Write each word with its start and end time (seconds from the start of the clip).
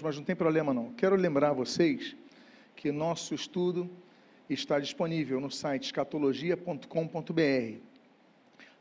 mas 0.00 0.16
não 0.16 0.22
tem 0.22 0.36
problema 0.36 0.72
não. 0.72 0.92
Quero 0.92 1.16
lembrar 1.16 1.52
vocês 1.52 2.14
que 2.76 2.92
nosso 2.92 3.34
estudo 3.34 3.90
está 4.48 4.78
disponível 4.78 5.40
no 5.40 5.50
site 5.50 5.86
escatologia.com.br. 5.86 7.80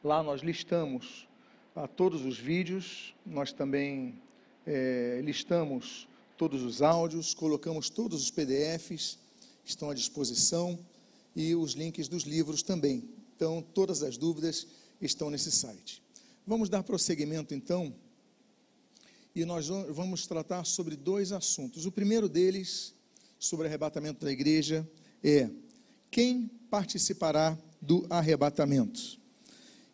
Lá 0.04 0.22
nós 0.22 0.42
listamos 0.42 1.28
a 1.76 1.88
todos 1.88 2.24
os 2.24 2.38
vídeos, 2.38 3.16
nós 3.26 3.52
também 3.52 4.22
é, 4.68 5.20
listamos 5.24 6.08
todos 6.38 6.62
os 6.62 6.80
áudios, 6.80 7.34
colocamos 7.34 7.89
todos 7.89 8.21
os 8.21 8.30
PDFs, 8.30 9.18
estão 9.66 9.89
à 9.89 9.96
disposição, 9.96 10.78
e 11.36 11.55
os 11.55 11.73
links 11.73 12.07
dos 12.07 12.21
livros 12.21 12.62
também. 12.62 13.10
Então, 13.36 13.64
todas 13.73 14.04
as 14.04 14.16
dúvidas 14.16 14.68
estão 15.02 15.32
nesse 15.32 15.52
site. 15.52 16.04
Vamos 16.46 16.70
dar 16.70 16.84
prosseguimento 16.84 17.55
então 17.55 17.96
e 19.40 19.46
nós 19.46 19.70
vamos 19.70 20.28
tratar 20.28 20.66
sobre 20.66 20.98
dois 20.98 21.32
assuntos. 21.32 21.86
O 21.86 21.92
primeiro 21.94 22.28
deles, 22.28 22.94
sobre 23.40 23.68
arrebatamento 23.68 24.26
da 24.26 24.32
igreja, 24.32 24.86
é 25.23 25.50
quem 26.12 26.52
participará 26.70 27.58
do 27.82 28.05
arrebatamento. 28.10 29.18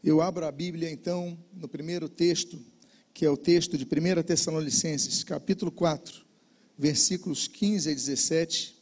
Eu 0.04 0.20
abro 0.20 0.48
a 0.48 0.52
Bíblia 0.52 0.90
então 0.90 1.38
no 1.54 1.68
primeiro 1.68 2.10
texto, 2.10 2.60
que 3.14 3.24
é 3.24 3.30
o 3.30 3.38
texto 3.38 3.78
de 3.78 3.86
1 3.86 4.24
Tessalonicenses, 4.24 5.24
capítulo 5.24 5.72
4, 5.72 6.26
versículos 6.76 7.48
15 7.48 7.92
a 7.92 7.94
17, 7.94 8.76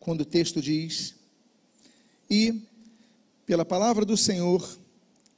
quando 0.00 0.22
o 0.22 0.26
texto 0.26 0.60
diz: 0.60 1.14
E 2.28 2.60
pela 3.46 3.64
palavra 3.64 4.04
do 4.04 4.16
Senhor, 4.16 4.68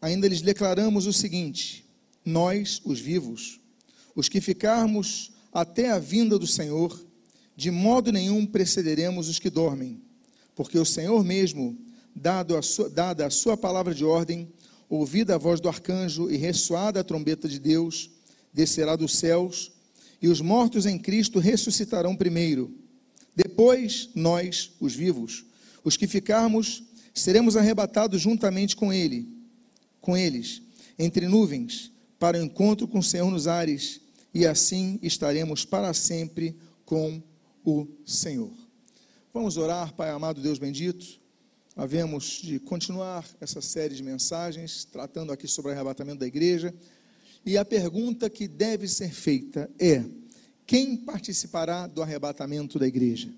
ainda 0.00 0.26
lhes 0.26 0.40
declaramos 0.40 1.04
o 1.06 1.12
seguinte: 1.12 1.84
nós, 2.24 2.80
os 2.82 2.98
vivos, 2.98 3.60
os 4.18 4.28
que 4.28 4.40
ficarmos 4.40 5.30
até 5.52 5.90
a 5.90 5.98
vinda 6.00 6.36
do 6.40 6.46
Senhor, 6.46 7.00
de 7.54 7.70
modo 7.70 8.10
nenhum 8.10 8.44
precederemos 8.44 9.28
os 9.28 9.38
que 9.38 9.48
dormem, 9.48 10.02
porque 10.56 10.76
o 10.76 10.84
Senhor 10.84 11.22
mesmo, 11.22 11.78
a 12.58 12.60
sua, 12.60 12.90
dada 12.90 13.26
a 13.26 13.30
sua 13.30 13.56
palavra 13.56 13.94
de 13.94 14.04
ordem, 14.04 14.52
ouvida 14.88 15.36
a 15.36 15.38
voz 15.38 15.60
do 15.60 15.68
arcanjo 15.68 16.28
e 16.28 16.36
ressoada 16.36 16.98
a 16.98 17.04
trombeta 17.04 17.48
de 17.48 17.60
Deus, 17.60 18.10
descerá 18.52 18.96
dos 18.96 19.16
céus, 19.16 19.70
e 20.20 20.26
os 20.26 20.40
mortos 20.40 20.84
em 20.84 20.98
Cristo 20.98 21.38
ressuscitarão 21.38 22.16
primeiro. 22.16 22.74
Depois, 23.36 24.10
nós, 24.16 24.72
os 24.80 24.96
vivos, 24.96 25.44
os 25.84 25.96
que 25.96 26.08
ficarmos, 26.08 26.82
seremos 27.14 27.56
arrebatados 27.56 28.20
juntamente 28.20 28.74
com 28.74 28.92
ele, 28.92 29.28
com 30.00 30.16
eles, 30.16 30.60
entre 30.98 31.28
nuvens, 31.28 31.92
para 32.18 32.36
o 32.36 32.42
encontro 32.42 32.88
com 32.88 32.98
o 32.98 33.02
Senhor 33.02 33.30
nos 33.30 33.46
ares 33.46 34.07
e 34.32 34.46
assim 34.46 34.98
estaremos 35.02 35.64
para 35.64 35.92
sempre 35.94 36.56
com 36.84 37.22
o 37.64 37.86
Senhor. 38.04 38.52
Vamos 39.32 39.56
orar, 39.56 39.94
Pai 39.94 40.10
amado 40.10 40.40
Deus 40.40 40.58
bendito. 40.58 41.20
Havemos 41.76 42.40
de 42.42 42.58
continuar 42.58 43.24
essa 43.40 43.60
série 43.60 43.94
de 43.94 44.02
mensagens, 44.02 44.84
tratando 44.84 45.32
aqui 45.32 45.46
sobre 45.46 45.70
o 45.70 45.74
arrebatamento 45.74 46.20
da 46.20 46.26
igreja. 46.26 46.74
E 47.46 47.56
a 47.56 47.64
pergunta 47.64 48.28
que 48.28 48.48
deve 48.48 48.88
ser 48.88 49.12
feita 49.12 49.70
é: 49.78 50.04
quem 50.66 50.96
participará 50.96 51.86
do 51.86 52.02
arrebatamento 52.02 52.78
da 52.78 52.86
igreja? 52.86 53.32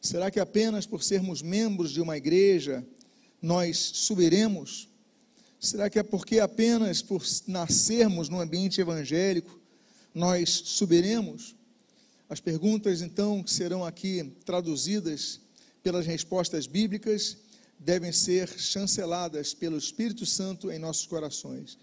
Será 0.00 0.30
que 0.30 0.38
apenas 0.38 0.86
por 0.86 1.02
sermos 1.02 1.42
membros 1.42 1.90
de 1.90 2.00
uma 2.00 2.16
igreja 2.16 2.86
nós 3.40 3.78
subiremos? 3.78 4.88
Será 5.58 5.88
que 5.88 5.98
é 5.98 6.02
porque 6.02 6.38
apenas 6.38 7.00
por 7.00 7.24
nascermos 7.46 8.28
num 8.28 8.38
ambiente 8.38 8.80
evangélico 8.80 9.63
nós 10.14 10.50
subiremos. 10.50 11.56
As 12.28 12.40
perguntas, 12.40 13.02
então, 13.02 13.42
que 13.42 13.52
serão 13.52 13.84
aqui 13.84 14.32
traduzidas 14.44 15.40
pelas 15.82 16.06
respostas 16.06 16.66
bíblicas, 16.66 17.36
devem 17.78 18.12
ser 18.12 18.48
chanceladas 18.48 19.52
pelo 19.52 19.76
Espírito 19.76 20.24
Santo 20.24 20.70
em 20.70 20.78
nossos 20.78 21.06
corações. 21.06 21.76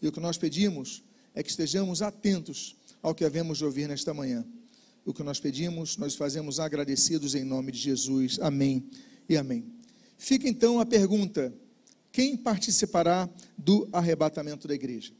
E 0.00 0.08
o 0.08 0.12
que 0.12 0.18
nós 0.18 0.38
pedimos 0.38 1.04
é 1.34 1.42
que 1.42 1.50
estejamos 1.50 2.02
atentos 2.02 2.76
ao 3.02 3.14
que 3.14 3.24
havemos 3.24 3.58
de 3.58 3.64
ouvir 3.64 3.86
nesta 3.86 4.14
manhã. 4.14 4.44
O 5.04 5.12
que 5.12 5.22
nós 5.22 5.38
pedimos, 5.38 5.98
nós 5.98 6.14
fazemos 6.14 6.58
agradecidos 6.58 7.34
em 7.34 7.44
nome 7.44 7.70
de 7.70 7.78
Jesus. 7.78 8.38
Amém 8.40 8.88
e 9.28 9.36
amém. 9.36 9.64
Fica 10.16 10.48
então 10.48 10.80
a 10.80 10.86
pergunta: 10.86 11.54
quem 12.10 12.36
participará 12.36 13.28
do 13.56 13.88
arrebatamento 13.92 14.66
da 14.66 14.74
igreja? 14.74 15.12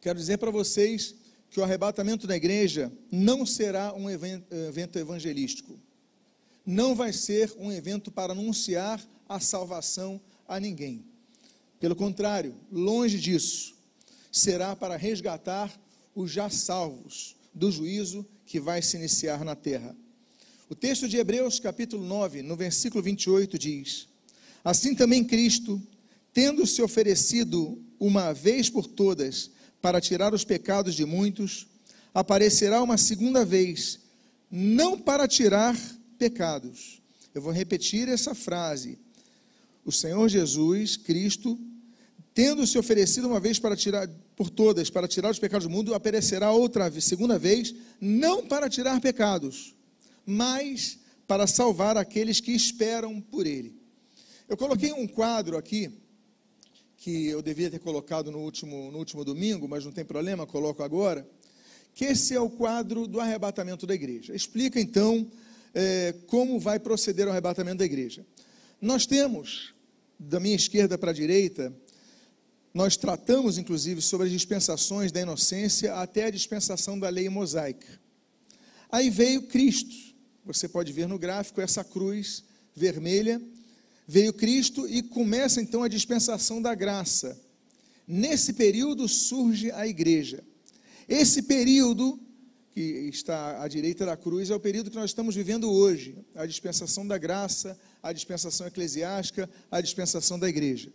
Quero 0.00 0.18
dizer 0.18 0.38
para 0.38 0.50
vocês 0.50 1.14
que 1.54 1.60
o 1.60 1.62
arrebatamento 1.62 2.26
da 2.26 2.34
igreja 2.34 2.92
não 3.12 3.46
será 3.46 3.94
um 3.94 4.10
evento 4.10 4.98
evangelístico. 4.98 5.78
Não 6.66 6.96
vai 6.96 7.12
ser 7.12 7.54
um 7.56 7.70
evento 7.70 8.10
para 8.10 8.32
anunciar 8.32 9.00
a 9.28 9.38
salvação 9.38 10.20
a 10.48 10.58
ninguém. 10.58 11.04
Pelo 11.78 11.94
contrário, 11.94 12.56
longe 12.72 13.20
disso, 13.20 13.76
será 14.32 14.74
para 14.74 14.96
resgatar 14.96 15.72
os 16.12 16.32
já 16.32 16.50
salvos 16.50 17.36
do 17.54 17.70
juízo 17.70 18.26
que 18.44 18.58
vai 18.58 18.82
se 18.82 18.96
iniciar 18.96 19.44
na 19.44 19.54
terra. 19.54 19.94
O 20.68 20.74
texto 20.74 21.06
de 21.06 21.18
Hebreus, 21.18 21.60
capítulo 21.60 22.04
9, 22.04 22.42
no 22.42 22.56
versículo 22.56 23.00
28, 23.00 23.56
diz: 23.56 24.08
Assim 24.64 24.92
também 24.92 25.22
Cristo, 25.22 25.80
tendo 26.32 26.66
se 26.66 26.82
oferecido 26.82 27.80
uma 28.00 28.32
vez 28.32 28.68
por 28.68 28.88
todas 28.88 29.52
para 29.84 30.00
tirar 30.00 30.32
os 30.32 30.44
pecados 30.44 30.94
de 30.94 31.04
muitos, 31.04 31.66
aparecerá 32.14 32.82
uma 32.82 32.96
segunda 32.96 33.44
vez, 33.44 34.00
não 34.50 34.98
para 34.98 35.28
tirar 35.28 35.78
pecados. 36.18 37.02
Eu 37.34 37.42
vou 37.42 37.52
repetir 37.52 38.08
essa 38.08 38.34
frase. 38.34 38.98
O 39.84 39.92
Senhor 39.92 40.26
Jesus, 40.26 40.96
Cristo, 40.96 41.60
tendo 42.32 42.66
se 42.66 42.78
oferecido 42.78 43.28
uma 43.28 43.38
vez 43.38 43.58
para 43.58 43.76
tirar 43.76 44.08
por 44.34 44.48
todas, 44.48 44.88
para 44.88 45.06
tirar 45.06 45.30
os 45.30 45.38
pecados 45.38 45.66
do 45.66 45.70
mundo, 45.70 45.92
aparecerá 45.92 46.50
outra 46.50 46.90
segunda 46.98 47.38
vez, 47.38 47.74
não 48.00 48.46
para 48.46 48.70
tirar 48.70 48.98
pecados, 49.02 49.74
mas 50.24 50.98
para 51.26 51.46
salvar 51.46 51.98
aqueles 51.98 52.40
que 52.40 52.52
esperam 52.52 53.20
por 53.20 53.46
ele. 53.46 53.78
Eu 54.48 54.56
coloquei 54.56 54.94
um 54.94 55.06
quadro 55.06 55.58
aqui 55.58 55.92
que 57.04 57.26
eu 57.26 57.42
devia 57.42 57.70
ter 57.70 57.80
colocado 57.80 58.32
no 58.32 58.38
último, 58.38 58.90
no 58.90 58.96
último 58.96 59.26
domingo, 59.26 59.68
mas 59.68 59.84
não 59.84 59.92
tem 59.92 60.06
problema, 60.06 60.46
coloco 60.46 60.82
agora, 60.82 61.28
que 61.92 62.06
esse 62.06 62.34
é 62.34 62.40
o 62.40 62.48
quadro 62.48 63.06
do 63.06 63.20
arrebatamento 63.20 63.86
da 63.86 63.94
igreja. 63.94 64.34
Explica 64.34 64.80
então 64.80 65.30
é, 65.74 66.14
como 66.28 66.58
vai 66.58 66.78
proceder 66.80 67.28
o 67.28 67.30
arrebatamento 67.30 67.76
da 67.76 67.84
igreja. 67.84 68.24
Nós 68.80 69.04
temos, 69.04 69.74
da 70.18 70.40
minha 70.40 70.56
esquerda 70.56 70.96
para 70.96 71.10
a 71.10 71.14
direita, 71.14 71.70
nós 72.72 72.96
tratamos 72.96 73.58
inclusive 73.58 74.00
sobre 74.00 74.28
as 74.28 74.32
dispensações 74.32 75.12
da 75.12 75.20
inocência 75.20 75.92
até 75.96 76.24
a 76.24 76.30
dispensação 76.30 76.98
da 76.98 77.10
lei 77.10 77.28
mosaica. 77.28 78.00
Aí 78.90 79.10
veio 79.10 79.42
Cristo, 79.42 79.94
você 80.42 80.66
pode 80.66 80.90
ver 80.90 81.06
no 81.06 81.18
gráfico 81.18 81.60
essa 81.60 81.84
cruz 81.84 82.44
vermelha 82.74 83.42
Veio 84.06 84.32
Cristo 84.32 84.86
e 84.86 85.02
começa 85.02 85.60
então 85.60 85.82
a 85.82 85.88
dispensação 85.88 86.60
da 86.60 86.74
graça. 86.74 87.40
Nesse 88.06 88.52
período 88.52 89.08
surge 89.08 89.70
a 89.70 89.86
igreja. 89.86 90.44
Esse 91.08 91.42
período, 91.42 92.20
que 92.72 92.80
está 92.80 93.62
à 93.62 93.68
direita 93.68 94.04
da 94.04 94.16
cruz, 94.16 94.50
é 94.50 94.54
o 94.54 94.60
período 94.60 94.90
que 94.90 94.96
nós 94.96 95.10
estamos 95.10 95.34
vivendo 95.34 95.70
hoje: 95.70 96.18
a 96.34 96.44
dispensação 96.44 97.06
da 97.06 97.16
graça, 97.16 97.78
a 98.02 98.12
dispensação 98.12 98.66
eclesiástica, 98.66 99.48
a 99.70 99.80
dispensação 99.80 100.38
da 100.38 100.48
igreja. 100.48 100.92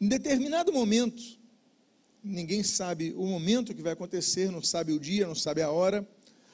Em 0.00 0.08
determinado 0.08 0.72
momento, 0.72 1.22
ninguém 2.22 2.62
sabe 2.62 3.14
o 3.16 3.26
momento 3.26 3.74
que 3.74 3.82
vai 3.82 3.92
acontecer, 3.92 4.50
não 4.50 4.62
sabe 4.62 4.92
o 4.92 4.98
dia, 4.98 5.26
não 5.26 5.34
sabe 5.34 5.62
a 5.62 5.70
hora, 5.70 6.06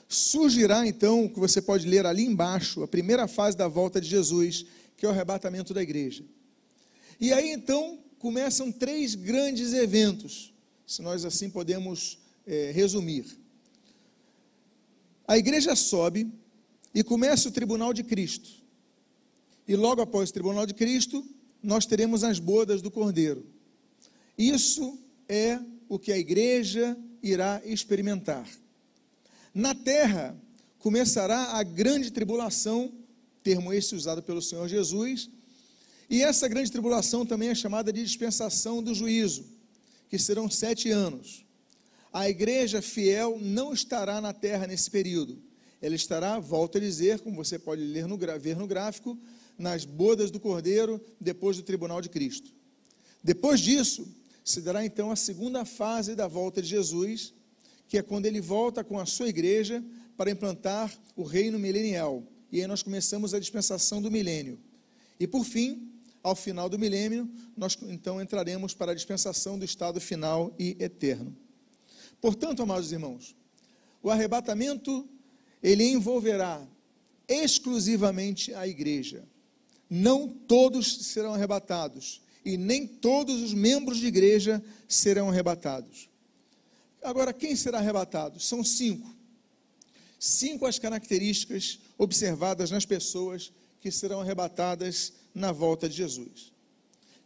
surgirá 0.09 0.87
então, 0.87 1.25
o 1.25 1.31
que 1.31 1.41
você 1.41 1.63
pode 1.63 1.89
ler 1.89 2.05
ali 2.05 2.25
embaixo, 2.25 2.83
a 2.83 2.89
primeira 2.89 3.27
fase 3.27 3.57
da 3.57 3.67
volta 3.67 4.01
de 4.01 4.09
Jesus, 4.09 4.67
que 5.03 5.07
é 5.07 5.09
o 5.09 5.11
arrebatamento 5.11 5.75
da 5.75 5.83
igreja. 5.83 6.25
E 7.19 7.33
aí 7.33 7.51
então 7.51 7.99
começam 8.21 8.71
três 8.71 9.17
grandes 9.17 9.73
eventos, 9.73 10.55
se 10.87 11.03
nós 11.03 11.25
assim 11.25 11.51
podemos 11.51 12.21
é, 12.47 12.71
resumir. 12.71 13.37
A 15.27 15.37
igreja 15.37 15.75
sobe 15.75 16.33
e 16.95 17.03
começa 17.03 17.49
o 17.49 17.51
tribunal 17.51 17.93
de 17.93 18.05
Cristo. 18.05 18.49
E 19.67 19.75
logo 19.75 20.01
após 20.01 20.31
o 20.31 20.33
tribunal 20.33 20.67
de 20.67 20.75
Cristo, 20.75 21.29
nós 21.61 21.85
teremos 21.85 22.23
as 22.23 22.39
bodas 22.39 22.81
do 22.81 22.89
Cordeiro. 22.89 23.45
Isso 24.39 25.01
é 25.29 25.59
o 25.89 25.99
que 25.99 26.13
a 26.13 26.17
igreja 26.17 26.97
irá 27.21 27.61
experimentar. 27.65 28.49
Na 29.53 29.75
terra 29.75 30.41
começará 30.79 31.55
a 31.57 31.65
grande 31.65 32.13
tribulação 32.13 33.02
termo 33.43 33.73
esse 33.73 33.95
usado 33.95 34.23
pelo 34.23 34.41
Senhor 34.41 34.69
Jesus. 34.69 35.31
E 36.09 36.23
essa 36.23 36.49
grande 36.49 36.71
tribulação 36.71 37.25
também 37.25 37.49
é 37.49 37.55
chamada 37.55 37.93
de 37.93 38.03
dispensação 38.03 38.83
do 38.83 38.95
juízo, 38.95 39.45
que 40.09 40.19
serão 40.19 40.51
sete 40.51 40.91
anos. 40.91 41.45
a 42.13 42.29
igreja 42.29 42.83
fiel 42.83 43.39
não 43.41 43.73
estará 43.73 44.21
na 44.21 44.35
terra 44.35 44.67
nesse 44.67 44.91
período. 44.91 45.43
Ela 45.81 45.95
estará, 45.95 46.39
volto 46.39 46.77
a 46.77 46.81
dizer, 46.81 47.21
como 47.21 47.37
você 47.37 47.59
pode 47.59 47.83
ler 47.83 48.07
no, 48.07 48.19
ver 48.39 48.57
no 48.57 48.67
gráfico, 48.67 49.19
nas 49.59 49.85
bodas 49.85 50.31
do 50.31 50.39
Cordeiro, 50.39 51.01
depois 51.21 51.57
do 51.57 51.63
tribunal 51.63 52.01
de 52.03 52.09
Cristo. 52.09 52.53
Depois 53.25 53.61
disso, 53.61 54.07
se 54.45 54.61
dará 54.61 54.85
então 54.85 55.11
a 55.11 55.17
segunda 55.17 55.65
fase 55.65 56.15
da 56.15 56.29
volta 56.29 56.61
de 56.61 56.69
Jesus, 56.69 57.33
que 57.89 57.97
é 57.97 58.03
quando 58.03 58.27
ele 58.27 58.41
volta 58.41 58.85
com 58.85 58.99
a 58.99 59.07
sua 59.07 59.29
igreja 59.29 59.83
para 60.17 60.31
implantar 60.31 60.93
o 61.17 61.23
reino 61.23 61.59
milenial. 61.59 62.23
E 62.53 62.61
aí 62.61 62.67
nós 62.67 62.83
começamos 62.83 63.33
a 63.33 63.41
dispensação 63.41 64.03
do 64.03 64.11
milênio. 64.11 64.61
E 65.19 65.27
por 65.27 65.43
fim, 65.43 65.91
ao 66.23 66.37
final 66.37 66.69
do 66.69 66.79
milênio, 66.79 67.29
nós 67.57 67.77
então 67.89 68.21
entraremos 68.21 68.75
para 68.75 68.93
a 68.93 68.95
dispensação 68.95 69.59
do 69.59 69.65
estado 69.65 70.01
final 70.01 70.55
e 70.59 70.77
eterno. 70.79 71.35
Portanto, 72.21 72.63
amados 72.63 72.93
irmãos, 72.93 73.35
o 74.03 74.11
arrebatamento 74.11 75.09
ele 75.63 75.85
envolverá 75.85 76.65
exclusivamente 77.27 78.53
a 78.53 78.69
igreja. 78.69 79.25
Não 79.89 80.29
todos 80.29 81.07
serão 81.07 81.35
arrebatados 81.35 82.21
e 82.45 82.57
nem 82.57 82.87
todos 82.87 83.41
os 83.41 83.55
membros 83.55 83.99
de 83.99 84.07
igreja 84.07 84.63
serão 84.87 85.31
arrebatados. 85.31 86.11
Agora, 87.03 87.33
quem 87.33 87.57
será 87.57 87.79
arrebatado? 87.79 88.39
São 88.39 88.63
cinco. 88.63 89.22
Cinco 90.25 90.67
as 90.67 90.79
características 90.79 91.81
observadas 91.99 92.71
nas 92.71 92.87
pessoas 92.87 93.53
que 93.81 93.91
serão 93.91 94.21
arrebatadas 94.21 95.15
na 95.35 95.51
volta 95.51 95.89
de 95.89 95.97
Jesus. 95.97 96.53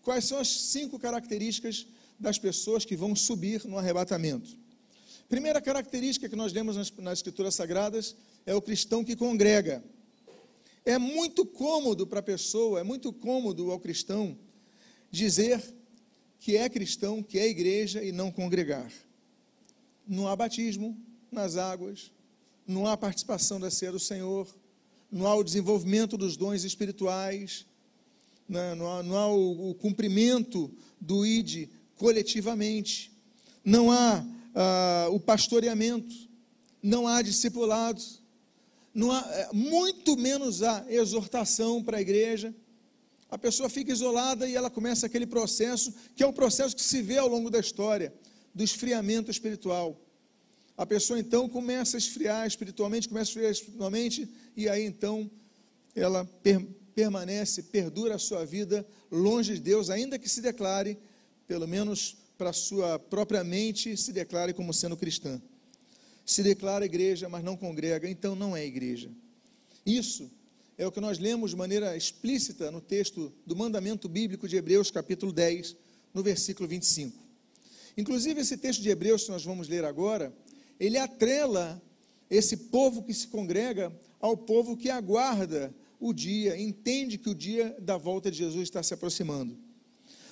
Quais 0.01 0.25
são 0.25 0.39
as 0.39 0.49
cinco 0.49 0.99
características 0.99 1.87
das 2.19 2.39
pessoas 2.39 2.87
que 2.87 2.97
vão 2.97 3.15
subir 3.15 3.67
no 3.67 3.77
arrebatamento? 3.77 4.49
Primeira 5.29 5.61
característica 5.61 6.27
que 6.27 6.35
nós 6.35 6.55
lemos 6.55 6.75
nas, 6.75 6.91
nas 6.93 7.19
Escrituras 7.19 7.55
Sagradas 7.55 8.17
é 8.47 8.55
o 8.55 8.63
cristão 8.63 9.05
que 9.05 9.15
congrega. 9.15 9.85
É 10.83 10.97
muito 10.97 11.45
cômodo 11.45 12.07
para 12.07 12.21
a 12.21 12.23
pessoa, 12.23 12.81
é 12.81 12.83
muito 12.83 13.13
cômodo 13.13 13.71
ao 13.73 13.79
cristão 13.79 14.39
dizer 15.11 15.63
que 16.41 16.57
é 16.57 16.67
cristão, 16.71 17.23
que 17.23 17.39
é 17.39 17.47
igreja 17.47 18.03
e 18.03 18.11
não 18.11 18.33
congregar. 18.33 18.91
Não 20.09 20.27
há 20.27 20.35
batismo 20.35 20.99
nas 21.31 21.59
águas, 21.59 22.11
não 22.67 22.87
há 22.87 22.97
participação 22.97 23.61
da 23.61 23.71
ceia 23.71 23.93
do 23.93 24.01
Senhor, 24.01 24.49
não 25.11 25.27
há 25.27 25.35
o 25.35 25.45
desenvolvimento 25.45 26.17
dos 26.17 26.37
dons 26.37 26.65
espirituais, 26.65 27.65
né, 28.49 28.75
não 28.75 28.91
há, 28.91 29.03
não 29.03 29.17
há 29.17 29.29
o, 29.29 29.71
o 29.71 29.75
cumprimento 29.75 30.71
do 31.01 31.25
ID 31.25 31.69
coletivamente, 31.97 33.13
não 33.65 33.91
há 33.91 34.25
ah, 34.55 35.09
o 35.11 35.21
pastoreamento, 35.21 36.15
não 36.83 37.07
há 37.07 37.23
discipulado, 37.23 38.03
não 38.95 39.13
há, 39.13 39.21
é, 39.31 39.49
muito 39.53 40.17
menos 40.17 40.63
há 40.63 40.85
exortação 40.89 41.83
para 41.83 41.99
a 41.99 42.01
igreja. 42.01 42.55
A 43.29 43.37
pessoa 43.37 43.69
fica 43.69 43.93
isolada 43.93 44.49
e 44.49 44.55
ela 44.55 44.71
começa 44.71 45.07
aquele 45.07 45.27
processo, 45.27 45.93
que 46.15 46.23
é 46.23 46.27
o 46.27 46.33
processo 46.33 46.75
que 46.75 46.83
se 46.83 47.03
vê 47.03 47.19
ao 47.19 47.29
longo 47.29 47.51
da 47.51 47.59
história, 47.59 48.15
do 48.55 48.63
esfriamento 48.63 49.31
espiritual. 49.31 50.01
A 50.77 50.85
pessoa 50.85 51.19
então 51.19 51.49
começa 51.49 51.97
a 51.97 51.99
esfriar 51.99 52.47
espiritualmente, 52.47 53.09
começa 53.09 53.31
a 53.31 53.33
esfriar 53.33 53.53
espiritualmente, 53.53 54.29
e 54.57 54.69
aí 54.69 54.85
então 54.85 55.31
ela 55.95 56.25
per 56.43 56.61
permanece, 56.97 57.63
perdura 57.65 58.15
a 58.15 58.19
sua 58.19 58.47
vida 58.47 58.87
longe 59.11 59.53
de 59.53 59.61
Deus, 59.61 59.91
ainda 59.91 60.19
que 60.19 60.31
se 60.31 60.41
declare, 60.41 60.99
pelo 61.47 61.69
menos 61.69 62.17
para 62.39 62.55
sua 62.55 62.99
própria 62.99 63.45
mente 63.45 63.95
se 63.99 64.15
declare 64.15 64.55
como 64.55 64.73
sendo 64.73 64.97
cristã. 64.97 65.41
Se 66.25 66.43
declara 66.43 66.87
igreja, 66.87 67.29
mas 67.29 67.45
não 67.45 67.55
congrega, 67.55 68.09
então 68.09 68.35
não 68.35 68.57
é 68.57 68.65
igreja. 68.65 69.11
Isso 69.85 70.31
é 70.79 70.87
o 70.87 70.91
que 70.91 71.01
nós 71.01 71.19
lemos 71.19 71.51
de 71.51 71.57
maneira 71.57 71.95
explícita 71.95 72.71
no 72.71 72.81
texto 72.81 73.31
do 73.45 73.55
mandamento 73.55 74.09
bíblico 74.09 74.49
de 74.49 74.57
Hebreus, 74.57 74.91
capítulo 74.91 75.33
10, 75.33 75.77
no 76.15 76.23
versículo 76.23 76.67
25. 76.67 77.17
Inclusive, 77.97 78.41
esse 78.41 78.57
texto 78.57 78.83
de 78.83 78.89
Hebreus 78.89 79.25
que 79.25 79.31
nós 79.31 79.45
vamos 79.45 79.69
ler 79.69 79.85
agora, 79.85 80.35
ele 80.79 80.99
atrela 80.99 81.83
esse 82.31 82.57
povo 82.57 83.03
que 83.03 83.15
se 83.15 83.29
congrega 83.29 83.93
ao 84.21 84.37
povo 84.37 84.77
que 84.77 84.91
aguarda 84.91 85.75
o 85.99 86.13
dia, 86.13 86.61
entende 86.61 87.17
que 87.17 87.31
o 87.31 87.35
dia 87.35 87.77
da 87.81 87.97
volta 87.97 88.31
de 88.31 88.39
Jesus 88.39 88.65
está 88.65 88.83
se 88.83 88.93
aproximando. 88.93 89.57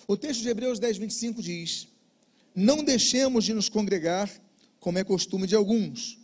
O 0.06 0.16
texto 0.16 0.42
de 0.42 0.48
Hebreus 0.48 0.78
10, 0.78 0.98
25 0.98 1.42
diz: 1.42 1.88
não 2.54 2.84
deixemos 2.84 3.44
de 3.44 3.52
nos 3.52 3.68
congregar, 3.68 4.30
como 4.78 4.98
é 4.98 5.02
costume 5.02 5.46
de 5.46 5.56
alguns. 5.56 6.18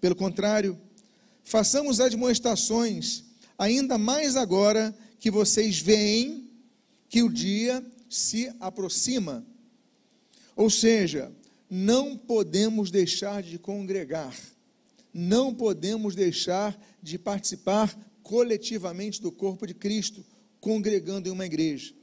Pelo 0.00 0.16
contrário, 0.16 0.76
façamos 1.44 2.00
admoestações, 2.00 3.22
ainda 3.56 3.96
mais 3.96 4.34
agora 4.34 4.92
que 5.20 5.30
vocês 5.30 5.78
veem 5.78 6.50
que 7.08 7.22
o 7.22 7.28
dia 7.28 7.84
se 8.08 8.52
aproxima. 8.58 9.46
Ou 10.56 10.68
seja, 10.68 11.30
não 11.74 12.18
podemos 12.18 12.90
deixar 12.90 13.42
de 13.42 13.58
congregar, 13.58 14.38
não 15.10 15.54
podemos 15.54 16.14
deixar 16.14 16.78
de 17.02 17.18
participar 17.18 17.98
coletivamente 18.22 19.22
do 19.22 19.32
corpo 19.32 19.66
de 19.66 19.72
Cristo, 19.72 20.22
congregando 20.60 21.30
em 21.30 21.32
uma 21.32 21.46
igreja. 21.46 21.94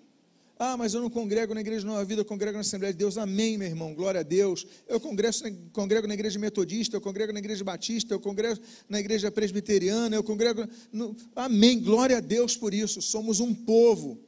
Ah, 0.58 0.76
mas 0.76 0.96
eu 0.96 1.02
não 1.02 1.10
congrego 1.10 1.54
na 1.54 1.62
igreja 1.62 1.86
Nova 1.86 2.04
Vida, 2.04 2.22
eu 2.22 2.26
congrego 2.26 2.54
na 2.54 2.62
Assembleia 2.62 2.92
de 2.92 2.98
Deus. 2.98 3.16
Amém, 3.16 3.60
meu 3.60 3.68
irmão, 3.68 3.94
glória 3.94 4.22
a 4.22 4.24
Deus. 4.24 4.66
Eu 4.88 5.00
congresso, 5.00 5.44
congrego 5.72 6.08
na 6.08 6.16
igreja 6.16 6.40
metodista, 6.40 6.98
eu 6.98 7.02
congrego 7.02 7.32
na 7.32 7.38
igreja 7.38 7.64
batista, 7.64 8.16
eu 8.16 8.20
congrego 8.20 8.60
na 8.90 9.00
igreja 9.00 9.30
presbiteriana, 9.30 10.16
eu 10.16 10.24
congrego. 10.24 10.68
No... 10.92 11.16
Amém, 11.36 11.80
glória 11.80 12.18
a 12.18 12.22
Deus 12.22 12.58
por 12.58 12.74
isso. 12.74 13.04
Somos 13.04 13.40
um 13.40 13.54
povo. 13.54 14.20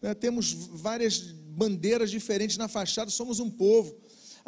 Né? 0.00 0.14
Temos 0.14 0.52
várias 0.52 1.20
bandeiras 1.20 2.10
diferentes 2.10 2.56
na 2.56 2.66
fachada, 2.66 3.10
somos 3.10 3.40
um 3.40 3.50
povo. 3.50 3.94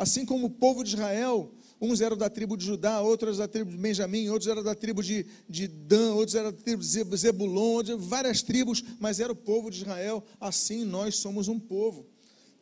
Assim 0.03 0.27
como 0.27 0.47
o 0.47 0.51
povo 0.51 0.83
de 0.83 0.95
Israel 0.95 1.53
Uns 1.85 2.01
eram 2.01 2.17
da 2.17 2.31
tribo 2.31 2.57
de 2.57 2.65
Judá, 2.65 3.01
outros 3.01 3.39
da 3.39 3.49
tribo 3.49 3.69
de 3.69 3.77
Benjamim, 3.77 4.29
outros 4.29 4.49
eram 4.49 4.63
da 4.63 4.73
tribo 4.73 5.03
de, 5.03 5.27
de 5.49 5.67
Dan, 5.67 6.15
outros 6.15 6.37
eram 6.37 6.53
da 6.53 6.57
tribo 6.57 6.81
de 6.81 7.17
Zebulon, 7.17 7.83
várias 7.99 8.41
tribos, 8.41 8.85
mas 9.01 9.19
era 9.19 9.33
o 9.33 9.35
povo 9.35 9.69
de 9.69 9.79
Israel. 9.79 10.25
Assim 10.41 10.85
nós 10.85 11.17
somos 11.17 11.49
um 11.49 11.59
povo. 11.59 12.07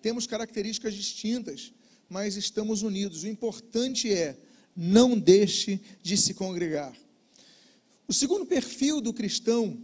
Temos 0.00 0.26
características 0.26 0.94
distintas, 0.94 1.70
mas 2.08 2.34
estamos 2.38 2.81
unidos. 2.81 3.22
O 3.22 3.28
importante 3.28 4.10
é 4.10 4.38
não 4.75 5.19
deixe 5.19 5.78
de 6.02 6.16
se 6.16 6.32
congregar. 6.32 6.96
O 8.08 8.14
segundo 8.14 8.46
perfil 8.46 9.02
do 9.02 9.12
cristão 9.12 9.78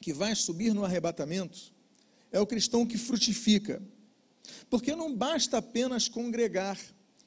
que 0.00 0.14
vai 0.14 0.34
subir 0.34 0.72
no 0.72 0.82
arrebatamento 0.82 1.74
é 2.32 2.40
o 2.40 2.46
cristão 2.46 2.86
que 2.86 2.96
frutifica. 2.96 3.82
Porque 4.68 4.94
não 4.94 5.14
basta 5.14 5.58
apenas 5.58 6.08
congregar, 6.08 6.78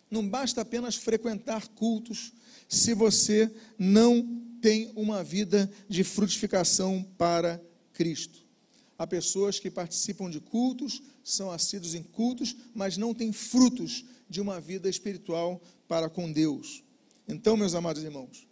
não 0.10 0.28
basta 0.28 0.62
apenas 0.62 0.96
frequentar 0.96 1.68
cultos 1.70 2.34
se 2.68 2.94
você 2.94 3.52
não 3.78 4.44
tem 4.62 4.92
uma 4.96 5.24
vida 5.24 5.72
de 5.88 6.04
frutificação 6.04 7.04
para 7.18 7.62
Cristo. 7.94 8.46
Há 8.98 9.08
pessoas 9.08 9.60
que 9.60 9.72
participam 9.72 10.30
de 10.30 10.42
cultos, 10.42 11.02
são 11.24 11.50
assíduos 11.50 11.96
em 11.96 12.04
cultos, 12.04 12.56
mas 12.74 12.98
não 12.98 13.14
têm 13.14 13.32
frutos 13.32 14.04
de 14.30 14.42
uma 14.42 14.60
vida 14.60 14.90
espiritual 14.90 15.62
para 15.88 16.10
com 16.10 16.32
Deus. 16.32 16.84
Então, 17.28 17.56
meus 17.56 17.74
amados 17.74 18.04
irmãos, 18.04 18.48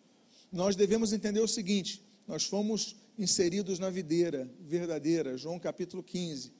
nós 0.51 0.75
devemos 0.75 1.11
entender 1.11 1.41
o 1.41 1.47
seguinte: 1.47 2.01
nós 2.27 2.45
fomos 2.45 2.95
inseridos 3.17 3.79
na 3.79 3.89
videira 3.89 4.49
verdadeira, 4.61 5.37
João 5.37 5.59
capítulo 5.59 6.01
15, 6.01 6.53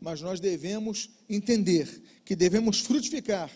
mas 0.00 0.20
nós 0.20 0.40
devemos 0.40 1.10
entender 1.28 2.02
que 2.24 2.36
devemos 2.36 2.80
frutificar 2.80 3.50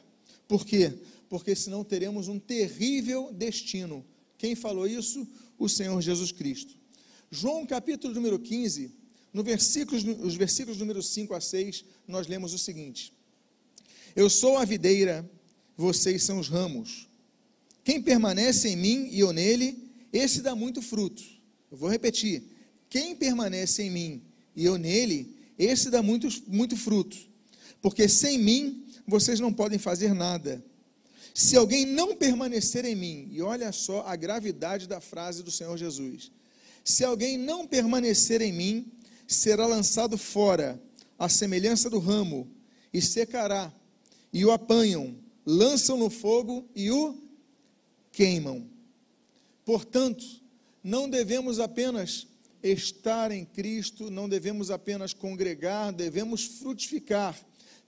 por 0.49 0.65
quê? 0.65 0.95
Porque 1.29 1.55
senão 1.55 1.85
teremos 1.85 2.27
um 2.27 2.39
terrível 2.39 3.31
destino. 3.31 4.05
Quem 4.39 4.55
falou 4.55 4.87
isso? 4.87 5.29
O 5.59 5.69
Senhor 5.69 6.01
Jesus 6.01 6.33
Cristo. 6.33 6.75
João 7.31 7.67
capítulo 7.67 8.15
número 8.15 8.39
15, 8.39 8.91
no 9.35 9.45
versículos, 9.45 10.03
os 10.03 10.35
versículos 10.35 10.79
número 10.79 11.03
5 11.03 11.35
a 11.35 11.41
6, 11.41 11.85
nós 12.07 12.27
lemos 12.27 12.55
o 12.55 12.59
seguinte: 12.59 13.13
Eu 14.17 14.31
sou 14.31 14.57
a 14.57 14.65
videira, 14.65 15.31
vocês 15.77 16.23
são 16.25 16.39
os 16.39 16.49
ramos. 16.49 17.07
Quem 17.85 18.01
permanece 18.01 18.71
em 18.71 18.77
mim 18.77 19.09
e 19.11 19.21
eu 19.21 19.33
nele, 19.33 19.91
esse 20.11 20.41
dá 20.41 20.55
muito 20.55 20.81
fruto. 20.81 21.23
Eu 21.71 21.77
vou 21.77 21.91
repetir: 21.91 22.43
quem 22.89 23.15
permanece 23.15 23.83
em 23.83 23.91
mim 23.91 24.23
e 24.57 24.65
eu 24.65 24.79
nele, 24.79 25.37
esse 25.59 25.91
dá 25.91 26.03
muito, 26.03 26.29
muito 26.47 26.77
fruto. 26.77 27.17
Porque 27.81 28.09
sem 28.09 28.39
mim 28.39 28.87
vocês 29.07 29.41
não 29.41 29.53
podem 29.53 29.79
fazer 29.79 30.15
nada. 30.15 30.65
Se 31.35 31.57
alguém 31.57 31.87
não 31.87 32.17
permanecer 32.17 32.85
em 32.85 32.95
mim, 32.95 33.29
e 33.31 33.41
olha 33.41 33.73
só 33.73 34.07
a 34.07 34.17
gravidade 34.17 34.87
da 34.87 35.01
frase 35.01 35.43
do 35.43 35.51
Senhor 35.51 35.77
Jesus: 35.77 36.31
se 36.85 37.05
alguém 37.05 37.37
não 37.37 37.67
permanecer 37.67 38.41
em 38.41 38.53
mim, 38.53 38.93
será 39.27 39.67
lançado 39.67 40.17
fora, 40.19 40.81
à 41.19 41.29
semelhança 41.29 41.91
do 41.91 41.99
ramo, 41.99 42.49
e 42.93 43.01
secará, 43.01 43.73
e 44.33 44.45
o 44.45 44.51
apanham, 44.51 45.17
lançam 45.45 45.97
no 45.97 46.11
fogo 46.11 46.69
e 46.75 46.91
o 46.91 47.17
queimam. 48.13 48.69
Portanto, 49.65 50.25
não 50.83 51.09
devemos 51.09 51.59
apenas 51.59 52.27
estar 52.63 53.31
em 53.31 53.45
Cristo, 53.45 54.11
não 54.11 54.29
devemos 54.29 54.71
apenas 54.71 55.13
congregar, 55.13 55.93
devemos 55.93 56.45
frutificar, 56.45 57.39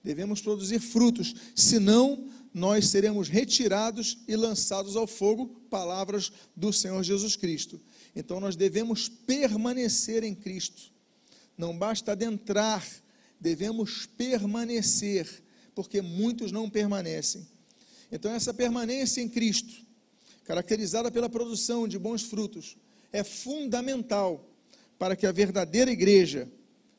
devemos 0.03 0.41
produzir 0.41 0.79
frutos, 0.79 1.35
senão 1.55 2.27
nós 2.53 2.87
seremos 2.87 3.29
retirados 3.29 4.17
e 4.27 4.35
lançados 4.35 4.95
ao 4.95 5.07
fogo, 5.07 5.47
palavras 5.69 6.31
do 6.55 6.73
Senhor 6.73 7.01
Jesus 7.03 7.35
Cristo. 7.35 7.79
Então 8.15 8.39
nós 8.39 8.55
devemos 8.55 9.07
permanecer 9.07 10.23
em 10.23 10.35
Cristo. 10.35 10.91
Não 11.57 11.77
basta 11.77 12.11
adentrar, 12.11 12.85
devemos 13.39 14.05
permanecer, 14.05 15.43
porque 15.73 16.01
muitos 16.01 16.51
não 16.51 16.69
permanecem. 16.69 17.47
Então 18.11 18.31
essa 18.31 18.53
permanência 18.53 19.21
em 19.21 19.29
Cristo, 19.29 19.85
caracterizada 20.43 21.09
pela 21.09 21.29
produção 21.29 21.87
de 21.87 21.97
bons 21.97 22.23
frutos, 22.23 22.75
é 23.13 23.23
fundamental 23.23 24.50
para 25.01 25.15
que 25.15 25.25
a 25.25 25.31
verdadeira 25.31 25.89
igreja, 25.89 26.47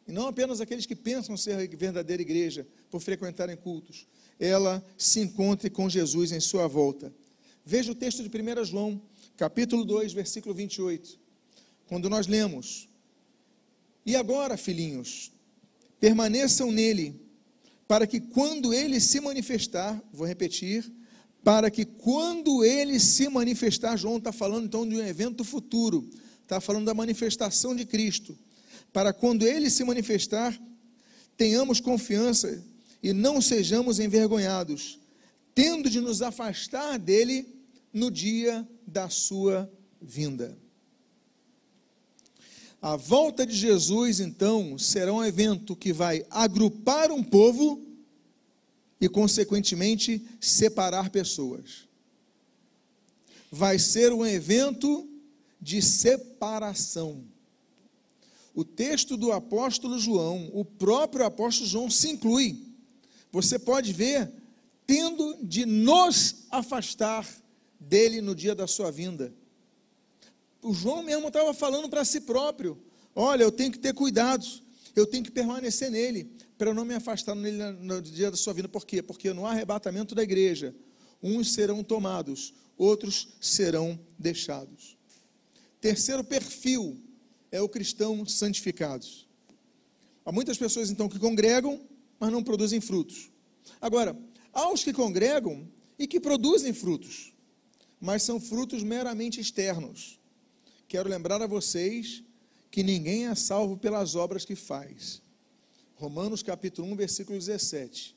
e 0.09 0.11
não 0.11 0.27
apenas 0.27 0.61
aqueles 0.61 0.85
que 0.85 0.97
pensam 0.97 1.37
ser 1.37 1.53
a 1.53 1.77
verdadeira 1.77 2.21
igreja 2.21 2.67
por 2.91 3.01
frequentarem 3.01 3.57
cultos, 3.57 4.09
ela 4.41 4.85
se 4.99 5.21
encontre 5.21 5.71
com 5.71 5.89
Jesus 5.89 6.33
em 6.33 6.41
sua 6.41 6.67
volta. 6.67 7.15
Veja 7.65 7.93
o 7.93 7.95
texto 7.95 8.21
de 8.21 8.29
1 8.29 8.65
João, 8.65 9.01
capítulo 9.37 9.85
2, 9.85 10.15
versículo 10.15 10.53
28. 10.53 11.17
Quando 11.87 12.11
nós 12.11 12.27
lemos: 12.27 12.89
E 14.05 14.17
agora, 14.17 14.57
filhinhos, 14.57 15.31
permaneçam 16.01 16.73
nele, 16.73 17.25
para 17.87 18.05
que 18.05 18.19
quando 18.19 18.75
ele 18.75 18.99
se 18.99 19.21
manifestar, 19.21 20.03
vou 20.13 20.27
repetir, 20.27 20.93
para 21.45 21.71
que 21.71 21.85
quando 21.85 22.65
ele 22.65 22.99
se 22.99 23.29
manifestar, 23.29 23.97
João 23.97 24.17
está 24.17 24.33
falando 24.33 24.65
então 24.65 24.89
de 24.89 24.97
um 24.97 25.07
evento 25.07 25.45
futuro, 25.45 26.11
está 26.53 26.61
falando 26.61 26.85
da 26.85 26.93
manifestação 26.93 27.75
de 27.75 27.87
Cristo, 27.87 28.39
para 28.93 29.11
quando 29.11 29.47
ele 29.47 29.71
se 29.71 29.83
manifestar, 29.85 30.61
tenhamos 31.35 31.81
confiança 31.81 32.63
e 33.03 33.15
não 33.15 33.41
sejamos 33.41 33.99
envergonhados, 33.99 34.99
tendo 35.55 35.89
de 35.89 35.99
nos 35.99 36.21
afastar 36.21 36.99
dele 36.99 37.49
no 37.91 38.11
dia 38.11 38.69
da 38.87 39.09
sua 39.09 39.71
vinda. 40.01 40.59
A 42.83 42.97
volta 42.97 43.47
de 43.47 43.57
Jesus, 43.57 44.21
então, 44.21 44.77
será 44.77 45.11
um 45.11 45.25
evento 45.25 45.75
que 45.75 45.93
vai 45.93 46.27
agrupar 46.29 47.11
um 47.11 47.23
povo 47.23 47.83
e, 49.01 49.09
consequentemente, 49.09 50.23
separar 50.39 51.09
pessoas. 51.09 51.89
Vai 53.51 53.79
ser 53.79 54.13
um 54.13 54.27
evento 54.27 55.09
de 55.63 55.81
separação. 55.81 57.25
O 58.53 58.65
texto 58.65 59.17
do 59.17 59.31
apóstolo 59.31 59.99
João, 59.99 60.51
o 60.53 60.65
próprio 60.65 61.25
apóstolo 61.25 61.71
João 61.71 61.89
se 61.89 62.11
inclui. 62.11 62.61
Você 63.31 63.59
pode 63.59 63.93
ver, 63.93 64.31
tendo 64.87 65.39
de 65.43 65.65
nos 65.65 66.45
afastar 66.51 67.27
dele 67.79 68.21
no 68.21 68.35
dia 68.35 68.55
da 68.55 68.67
sua 68.67 68.91
vinda. 68.91 69.33
O 70.61 70.75
João 70.75 71.03
mesmo 71.03 71.29
estava 71.29 71.55
falando 71.55 71.89
para 71.89 72.05
si 72.05 72.21
próprio: 72.21 72.77
olha, 73.15 73.45
eu 73.45 73.53
tenho 73.53 73.73
que 73.73 73.79
ter 73.79 73.95
cuidados, 73.95 74.63
eu 74.95 75.07
tenho 75.07 75.25
que 75.25 75.31
permanecer 75.31 75.91
nele 75.91 76.31
para 76.59 76.75
não 76.75 76.85
me 76.85 76.95
afastar 76.95 77.35
nele 77.35 77.73
no 77.81 78.03
dia 78.03 78.31
da 78.31 78.37
sua 78.37 78.53
vida. 78.53 78.69
Por 78.69 78.85
quê? 78.85 79.01
Porque 79.01 79.33
no 79.33 79.47
arrebatamento 79.47 80.15
da 80.15 80.23
igreja, 80.23 80.75
uns 81.23 81.55
serão 81.55 81.83
tomados, 81.83 82.53
outros 82.77 83.29
serão 83.41 83.99
deixados. 84.19 84.97
Terceiro 85.83 86.23
perfil 86.23 86.97
é 87.51 87.61
o 87.61 87.69
cristão 87.69 88.25
santificado. 88.25 89.05
Há 90.25 90.31
muitas 90.31 90.57
pessoas 90.57 90.91
então 90.91 91.09
que 91.09 91.19
congregam, 91.19 91.81
mas 92.21 92.31
não 92.31 92.41
produzem 92.41 92.81
frutos. 92.81 93.33
Agora, 93.81 94.17
há 94.53 94.73
os 94.73 94.85
que 94.85 94.93
congregam 94.93 95.69
e 95.99 96.07
que 96.07 96.21
produzem 96.21 96.73
frutos, 96.73 97.33
mas 98.01 98.23
são 98.23 98.39
frutos 98.39 98.85
meramente 98.85 99.41
externos. 99.41 100.21
Quero 100.87 101.09
lembrar 101.09 101.43
a 101.43 101.49
vocês 101.49 102.23
que 102.71 102.85
ninguém 102.85 103.27
é 103.27 103.35
salvo 103.35 103.77
pelas 103.77 104.15
obras 104.15 104.45
que 104.45 104.55
faz, 104.55 105.21
Romanos 105.97 106.45
capítulo 106.45 106.93
1, 106.93 106.97
versículo 106.97 107.37
17. 107.37 108.17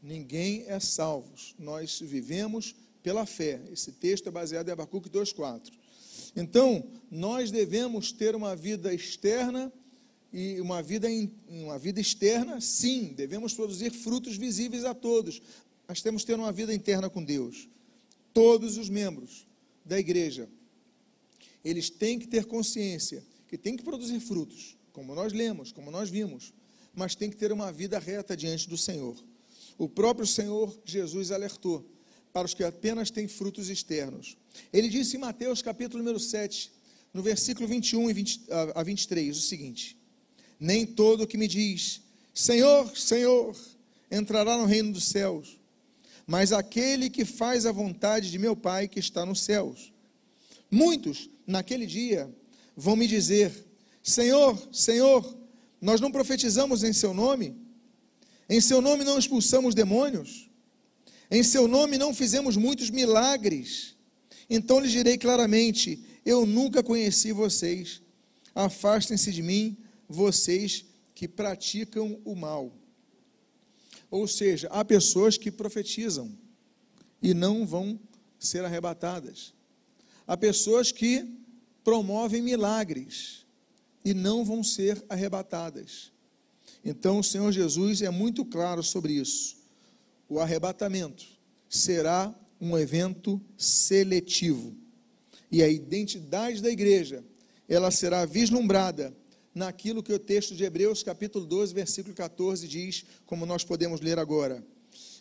Ninguém 0.00 0.64
é 0.68 0.78
salvo. 0.78 1.34
Nós 1.58 1.98
vivemos 1.98 2.76
pela 3.02 3.26
fé. 3.26 3.60
Esse 3.72 3.90
texto 3.90 4.28
é 4.28 4.30
baseado 4.30 4.68
em 4.68 4.72
Abacuque 4.72 5.10
2,4. 5.10 5.72
Então, 6.36 6.86
nós 7.10 7.50
devemos 7.50 8.12
ter 8.12 8.36
uma 8.36 8.54
vida 8.54 8.92
externa 8.92 9.72
e 10.30 10.60
uma 10.60 10.82
vida, 10.82 11.08
uma 11.48 11.78
vida 11.78 11.98
externa, 11.98 12.60
sim, 12.60 13.14
devemos 13.14 13.54
produzir 13.54 13.90
frutos 13.90 14.36
visíveis 14.36 14.84
a 14.84 14.92
todos, 14.92 15.40
mas 15.88 16.02
temos 16.02 16.22
que 16.22 16.26
ter 16.26 16.38
uma 16.38 16.52
vida 16.52 16.74
interna 16.74 17.08
com 17.08 17.24
Deus. 17.24 17.68
Todos 18.34 18.76
os 18.76 18.90
membros 18.90 19.48
da 19.82 19.98
igreja, 19.98 20.46
eles 21.64 21.88
têm 21.88 22.18
que 22.18 22.28
ter 22.28 22.44
consciência 22.44 23.24
que 23.48 23.56
têm 23.56 23.76
que 23.76 23.82
produzir 23.82 24.20
frutos, 24.20 24.76
como 24.92 25.14
nós 25.14 25.32
lemos, 25.32 25.72
como 25.72 25.90
nós 25.90 26.10
vimos, 26.10 26.52
mas 26.94 27.14
tem 27.14 27.30
que 27.30 27.36
ter 27.36 27.50
uma 27.50 27.72
vida 27.72 27.98
reta 27.98 28.36
diante 28.36 28.68
do 28.68 28.76
Senhor. 28.76 29.16
O 29.78 29.88
próprio 29.88 30.26
Senhor 30.26 30.76
Jesus 30.84 31.30
alertou 31.30 31.88
para 32.32 32.44
os 32.44 32.52
que 32.52 32.64
apenas 32.64 33.10
têm 33.10 33.26
frutos 33.26 33.70
externos. 33.70 34.36
Ele 34.72 34.88
disse 34.88 35.16
em 35.16 35.20
Mateus 35.20 35.62
capítulo 35.62 36.02
número 36.02 36.20
7, 36.20 36.70
no 37.12 37.22
versículo 37.22 37.66
21 37.66 38.10
e 38.10 38.12
20, 38.12 38.40
a 38.74 38.82
23, 38.82 39.36
o 39.36 39.40
seguinte: 39.40 39.96
Nem 40.58 40.86
todo 40.86 41.26
que 41.26 41.38
me 41.38 41.48
diz, 41.48 42.02
Senhor, 42.34 42.96
Senhor, 42.96 43.56
entrará 44.10 44.56
no 44.56 44.66
reino 44.66 44.92
dos 44.92 45.04
céus, 45.04 45.58
mas 46.26 46.52
aquele 46.52 47.08
que 47.08 47.24
faz 47.24 47.64
a 47.64 47.72
vontade 47.72 48.30
de 48.30 48.38
meu 48.38 48.54
Pai 48.54 48.86
que 48.86 49.00
está 49.00 49.24
nos 49.24 49.40
céus. 49.40 49.92
Muitos, 50.70 51.30
naquele 51.46 51.86
dia, 51.86 52.30
vão 52.76 52.96
me 52.96 53.06
dizer: 53.06 53.64
Senhor, 54.02 54.60
Senhor, 54.72 55.36
nós 55.80 56.00
não 56.00 56.12
profetizamos 56.12 56.82
em 56.82 56.92
seu 56.92 57.14
nome? 57.14 57.56
Em 58.48 58.60
seu 58.60 58.80
nome 58.80 59.04
não 59.04 59.18
expulsamos 59.18 59.74
demônios? 59.74 60.50
Em 61.30 61.42
seu 61.42 61.66
nome 61.66 61.98
não 61.98 62.14
fizemos 62.14 62.56
muitos 62.56 62.90
milagres? 62.90 63.95
Então 64.48 64.80
lhes 64.80 64.92
direi 64.92 65.18
claramente: 65.18 66.04
Eu 66.24 66.46
nunca 66.46 66.82
conheci 66.82 67.32
vocês. 67.32 68.02
Afastem-se 68.54 69.32
de 69.32 69.42
mim, 69.42 69.76
vocês 70.08 70.84
que 71.14 71.28
praticam 71.28 72.20
o 72.24 72.34
mal. 72.34 72.72
Ou 74.10 74.26
seja, 74.26 74.68
há 74.70 74.84
pessoas 74.84 75.36
que 75.36 75.50
profetizam 75.50 76.30
e 77.20 77.34
não 77.34 77.66
vão 77.66 77.98
ser 78.38 78.64
arrebatadas. 78.64 79.52
Há 80.26 80.36
pessoas 80.36 80.92
que 80.92 81.26
promovem 81.82 82.42
milagres 82.42 83.46
e 84.04 84.14
não 84.14 84.44
vão 84.44 84.62
ser 84.62 85.04
arrebatadas. 85.08 86.12
Então, 86.84 87.18
o 87.18 87.24
Senhor 87.24 87.50
Jesus 87.50 88.02
é 88.02 88.10
muito 88.10 88.44
claro 88.44 88.82
sobre 88.82 89.14
isso. 89.14 89.56
O 90.28 90.38
arrebatamento 90.38 91.26
será 91.68 92.34
um 92.60 92.76
evento 92.78 93.40
seletivo. 93.56 94.74
E 95.50 95.62
a 95.62 95.68
identidade 95.68 96.60
da 96.60 96.70
igreja, 96.70 97.24
ela 97.68 97.90
será 97.90 98.24
vislumbrada 98.24 99.16
naquilo 99.54 100.02
que 100.02 100.12
o 100.12 100.18
texto 100.18 100.54
de 100.54 100.64
Hebreus, 100.64 101.02
capítulo 101.02 101.46
12, 101.46 101.72
versículo 101.72 102.14
14 102.14 102.68
diz, 102.68 103.04
como 103.24 103.46
nós 103.46 103.64
podemos 103.64 104.00
ler 104.00 104.18
agora. 104.18 104.62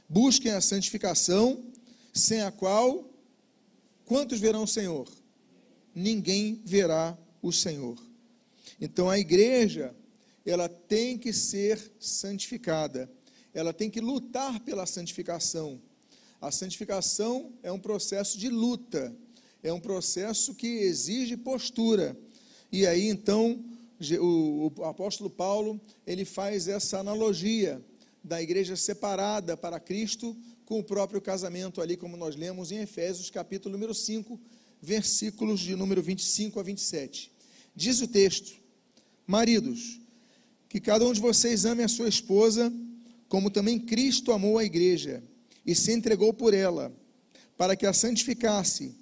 Busquem 0.09 0.51
a 0.51 0.61
santificação, 0.61 1.63
sem 2.13 2.41
a 2.41 2.51
qual 2.51 3.09
quantos 4.03 4.39
verão 4.39 4.63
o 4.63 4.67
Senhor? 4.67 5.07
Ninguém 5.93 6.61
verá 6.65 7.17
o 7.41 7.51
Senhor. 7.51 7.97
Então 8.79 9.09
a 9.09 9.17
igreja, 9.17 9.95
ela 10.45 10.67
tem 10.67 11.17
que 11.17 11.31
ser 11.31 11.79
santificada. 11.99 13.09
Ela 13.53 13.73
tem 13.73 13.89
que 13.89 14.01
lutar 14.01 14.59
pela 14.59 14.85
santificação. 14.85 15.81
A 16.45 16.51
santificação 16.51 17.53
é 17.63 17.71
um 17.71 17.79
processo 17.79 18.37
de 18.37 18.49
luta, 18.49 19.17
é 19.63 19.73
um 19.73 19.79
processo 19.79 20.53
que 20.53 20.67
exige 20.67 21.35
postura. 21.35 22.15
E 22.71 22.85
aí 22.85 23.07
então 23.07 23.65
o, 24.21 24.71
o 24.77 24.83
apóstolo 24.83 25.27
Paulo, 25.27 25.81
ele 26.05 26.23
faz 26.23 26.67
essa 26.67 26.99
analogia 26.99 27.83
da 28.23 28.43
igreja 28.43 28.75
separada 28.75 29.57
para 29.57 29.79
Cristo 29.79 30.37
com 30.65 30.77
o 30.77 30.83
próprio 30.83 31.19
casamento 31.19 31.81
ali, 31.81 31.97
como 31.97 32.15
nós 32.15 32.35
lemos 32.35 32.71
em 32.71 32.77
Efésios, 32.77 33.31
capítulo 33.31 33.73
número 33.73 33.95
5, 33.95 34.39
versículos 34.79 35.59
de 35.59 35.75
número 35.75 35.99
25 35.99 36.59
a 36.59 36.63
27. 36.63 37.31
Diz 37.75 38.01
o 38.01 38.07
texto: 38.07 38.53
Maridos, 39.25 39.99
que 40.69 40.79
cada 40.79 41.07
um 41.07 41.11
de 41.11 41.19
vocês 41.19 41.65
ame 41.65 41.81
a 41.81 41.87
sua 41.87 42.07
esposa, 42.07 42.71
como 43.27 43.49
também 43.49 43.79
Cristo 43.79 44.31
amou 44.31 44.59
a 44.59 44.63
igreja 44.63 45.23
e 45.65 45.73
se 45.73 45.91
entregou 45.91 46.33
por 46.33 46.53
ela, 46.53 46.93
para 47.57 47.75
que 47.75 47.85
a 47.85 47.93
santificasse, 47.93 48.95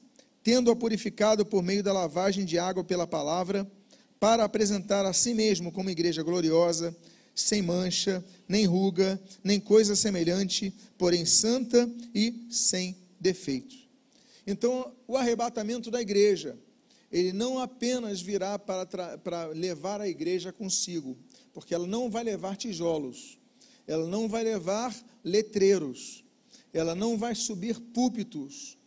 tendo-a 0.43 0.75
purificado 0.75 1.46
por 1.46 1.63
meio 1.63 1.84
da 1.84 1.91
lavagem 1.91 2.46
de 2.46 2.58
água 2.60 2.84
pela 2.84 3.08
palavra, 3.08 3.70
para 4.20 4.43
apresentar 4.43 5.05
a 5.05 5.13
si 5.13 5.34
mesmo 5.34 5.72
como 5.72 5.89
igreja 5.89 6.24
gloriosa, 6.24 6.96
sem 7.36 7.62
mancha, 7.62 8.24
nem 8.48 8.65
ruga, 8.65 9.22
nem 9.43 9.60
coisa 9.60 9.96
semelhante, 9.96 10.74
porém 10.98 11.25
santa 11.25 11.89
e 12.13 12.48
sem 12.50 12.96
defeito. 13.20 13.75
Então, 14.46 14.93
o 15.08 15.17
arrebatamento 15.17 15.89
da 15.89 16.01
igreja, 16.01 16.58
ele 17.12 17.32
não 17.32 17.60
apenas 17.60 18.22
virá 18.22 18.60
para, 18.60 19.17
para 19.17 19.48
levar 19.48 20.01
a 20.01 20.08
igreja 20.08 20.51
consigo, 20.51 21.17
porque 21.53 21.74
ela 21.74 21.88
não 21.88 22.10
vai 22.10 22.24
levar 22.24 22.55
tijolos, 22.55 23.38
ela 23.88 24.08
não 24.08 24.27
vai 24.27 24.43
levar 24.43 24.96
letreiros, 25.24 26.22
ela 26.73 26.95
não 26.95 27.17
vai 27.17 27.35
subir 27.35 27.79
púlpitos, 27.79 28.77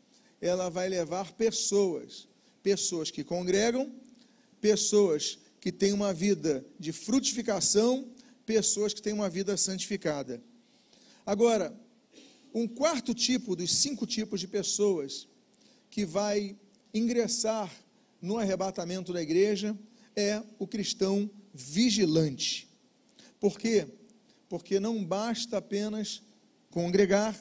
ela 0.41 0.69
vai 0.69 0.89
levar 0.89 1.33
pessoas, 1.33 2.29
pessoas 2.63 3.11
que 3.11 3.23
congregam, 3.23 3.91
pessoas 4.61 5.39
que 5.61 5.71
têm 5.71 5.93
uma 5.93 6.13
vida 6.13 6.67
de 6.79 6.93
frutificação, 6.93 8.11
pessoas 8.45 8.93
que 8.93 9.01
têm 9.01 9.13
uma 9.13 9.31
vida 9.31 9.57
santificada. 9.57 10.43
Agora, 11.25 11.75
um 12.53 12.67
quarto 12.67 13.15
tipo 13.15 13.55
dos 13.55 13.73
cinco 13.73 14.07
tipos 14.07 14.41
de 14.41 14.49
pessoas 14.49 15.29
que 15.91 16.05
vai 16.05 16.57
ingressar 16.93 17.73
no 18.21 18.39
arrebatamento 18.39 19.13
da 19.13 19.23
igreja 19.23 19.79
é 20.15 20.43
o 20.59 20.67
cristão 20.67 21.31
vigilante. 21.53 22.69
Por 23.39 23.59
quê? 23.59 23.87
Porque 24.49 24.81
não 24.81 25.05
basta 25.05 25.59
apenas 25.59 26.23
congregar 26.71 27.39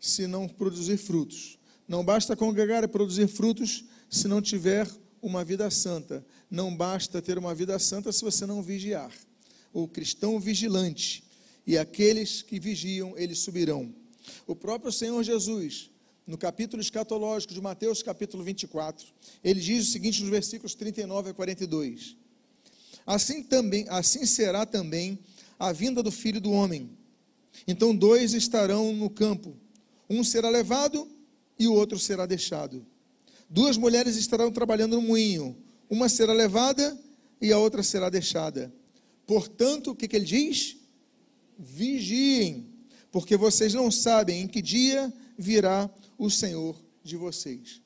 se 0.00 0.26
não 0.26 0.48
produzir 0.48 0.96
frutos. 0.96 1.58
Não 1.86 2.04
basta 2.04 2.34
congregar 2.34 2.82
e 2.82 2.88
produzir 2.88 3.28
frutos 3.28 3.84
se 4.08 4.26
não 4.26 4.40
tiver 4.40 4.88
uma 5.20 5.44
vida 5.44 5.70
santa. 5.70 6.24
Não 6.50 6.74
basta 6.74 7.20
ter 7.20 7.36
uma 7.36 7.54
vida 7.54 7.78
santa 7.78 8.10
se 8.10 8.22
você 8.22 8.46
não 8.46 8.62
vigiar. 8.62 9.12
O 9.72 9.86
cristão 9.86 10.40
vigilante 10.40 11.22
e 11.66 11.76
aqueles 11.76 12.42
que 12.42 12.58
vigiam, 12.58 13.16
eles 13.16 13.40
subirão. 13.40 13.94
O 14.46 14.56
próprio 14.56 14.90
Senhor 14.90 15.22
Jesus, 15.22 15.90
no 16.26 16.38
capítulo 16.38 16.80
escatológico 16.80 17.52
de 17.52 17.60
Mateus, 17.60 18.02
capítulo 18.02 18.42
24, 18.42 19.06
ele 19.42 19.60
diz 19.60 19.88
o 19.88 19.92
seguinte 19.92 20.20
nos 20.20 20.30
versículos 20.30 20.74
39 20.74 21.30
a 21.30 21.34
42: 21.34 22.16
Assim 23.06 23.42
também, 23.42 23.86
assim 23.88 24.24
será 24.24 24.64
também 24.64 25.18
a 25.58 25.72
vinda 25.72 26.02
do 26.02 26.10
Filho 26.10 26.40
do 26.40 26.52
homem. 26.52 26.90
Então 27.66 27.94
dois 27.94 28.32
estarão 28.32 28.92
no 28.94 29.10
campo, 29.10 29.56
um 30.10 30.24
será 30.24 30.50
levado 30.50 31.08
e 31.56 31.68
o 31.68 31.72
outro 31.72 31.98
será 31.98 32.26
deixado. 32.26 32.84
Duas 33.48 33.76
mulheres 33.76 34.16
estarão 34.16 34.50
trabalhando 34.50 34.96
no 34.96 35.02
moinho, 35.02 35.56
uma 35.88 36.08
será 36.08 36.32
levada 36.32 37.00
e 37.40 37.52
a 37.52 37.58
outra 37.58 37.82
será 37.82 38.10
deixada. 38.10 38.74
Portanto, 39.24 39.92
o 39.92 39.94
que, 39.94 40.08
que 40.08 40.16
ele 40.16 40.24
diz? 40.24 40.76
Vigiem, 41.56 42.68
porque 43.12 43.36
vocês 43.36 43.72
não 43.72 43.90
sabem 43.90 44.42
em 44.42 44.48
que 44.48 44.60
dia 44.60 45.12
virá 45.38 45.88
o 46.18 46.28
Senhor 46.28 46.76
de 47.04 47.16
vocês. 47.16 47.80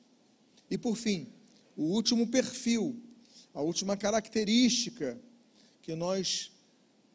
E 0.69 0.77
por 0.77 0.95
fim, 0.95 1.27
o 1.75 1.83
último 1.83 2.27
perfil, 2.27 2.99
a 3.53 3.61
última 3.61 3.95
característica 3.95 5.19
que 5.81 5.93
nós 5.93 6.51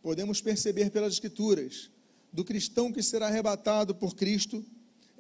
podemos 0.03 0.41
perceber 0.41 0.91
pelas 0.91 1.15
Escrituras 1.15 1.91
do 2.33 2.45
cristão 2.45 2.93
que 2.93 3.03
será 3.03 3.27
arrebatado 3.27 3.95
por 3.95 4.15
Cristo 4.15 4.65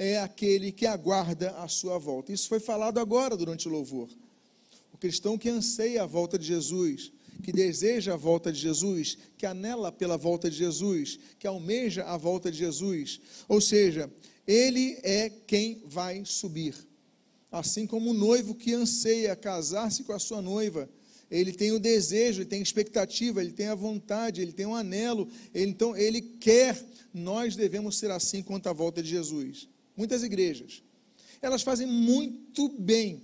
é 0.02 0.19
aquele 0.19 0.73
que 0.73 0.87
aguarda 0.87 1.50
a 1.59 1.69
sua 1.69 1.99
volta. 1.99 2.33
Isso 2.33 2.49
foi 2.49 2.59
falado 2.59 2.99
agora 2.99 3.37
durante 3.37 3.69
o 3.69 3.71
louvor. 3.71 4.09
O 4.95 4.97
cristão 4.97 5.37
que 5.37 5.50
anseia 5.50 6.04
a 6.04 6.07
volta 6.07 6.38
de 6.38 6.47
Jesus, 6.47 7.12
que 7.42 7.52
deseja 7.52 8.14
a 8.14 8.16
volta 8.16 8.51
de 8.51 8.59
Jesus, 8.59 9.18
que 9.37 9.44
anela 9.44 9.92
pela 9.92 10.16
volta 10.16 10.48
de 10.48 10.57
Jesus, 10.57 11.18
que 11.38 11.46
almeja 11.46 12.05
a 12.05 12.16
volta 12.16 12.51
de 12.51 12.57
Jesus. 12.57 13.20
Ou 13.46 13.61
seja, 13.61 14.11
ele 14.46 14.98
é 15.03 15.29
quem 15.29 15.83
vai 15.85 16.25
subir. 16.25 16.75
Assim 17.53 17.87
como 17.87 18.12
o 18.12 18.14
noivo 18.14 18.55
que 18.55 18.72
anseia 18.72 19.37
casar-se 19.37 20.03
com 20.05 20.14
a 20.14 20.18
sua 20.18 20.40
noiva, 20.40 20.88
ele 21.31 21.53
tem 21.53 21.72
o 21.72 21.79
desejo, 21.79 22.40
ele 22.40 22.48
tem 22.48 22.62
expectativa, 22.62 23.42
ele 23.42 23.53
tem 23.53 23.66
a 23.66 23.75
vontade, 23.75 24.40
ele 24.40 24.53
tem 24.53 24.64
o 24.64 24.70
um 24.70 24.75
anelo, 24.75 25.29
ele, 25.53 25.72
então 25.72 25.94
ele 25.94 26.22
quer. 26.22 26.83
Nós 27.12 27.55
devemos 27.55 27.98
ser 27.98 28.11
assim 28.11 28.42
quanto 28.42 28.66
à 28.68 28.72
volta 28.72 29.03
de 29.03 29.11
Jesus 29.11 29.68
muitas 30.01 30.23
igrejas, 30.23 30.83
elas 31.43 31.61
fazem 31.61 31.87
muito 31.87 32.71
bem 32.71 33.23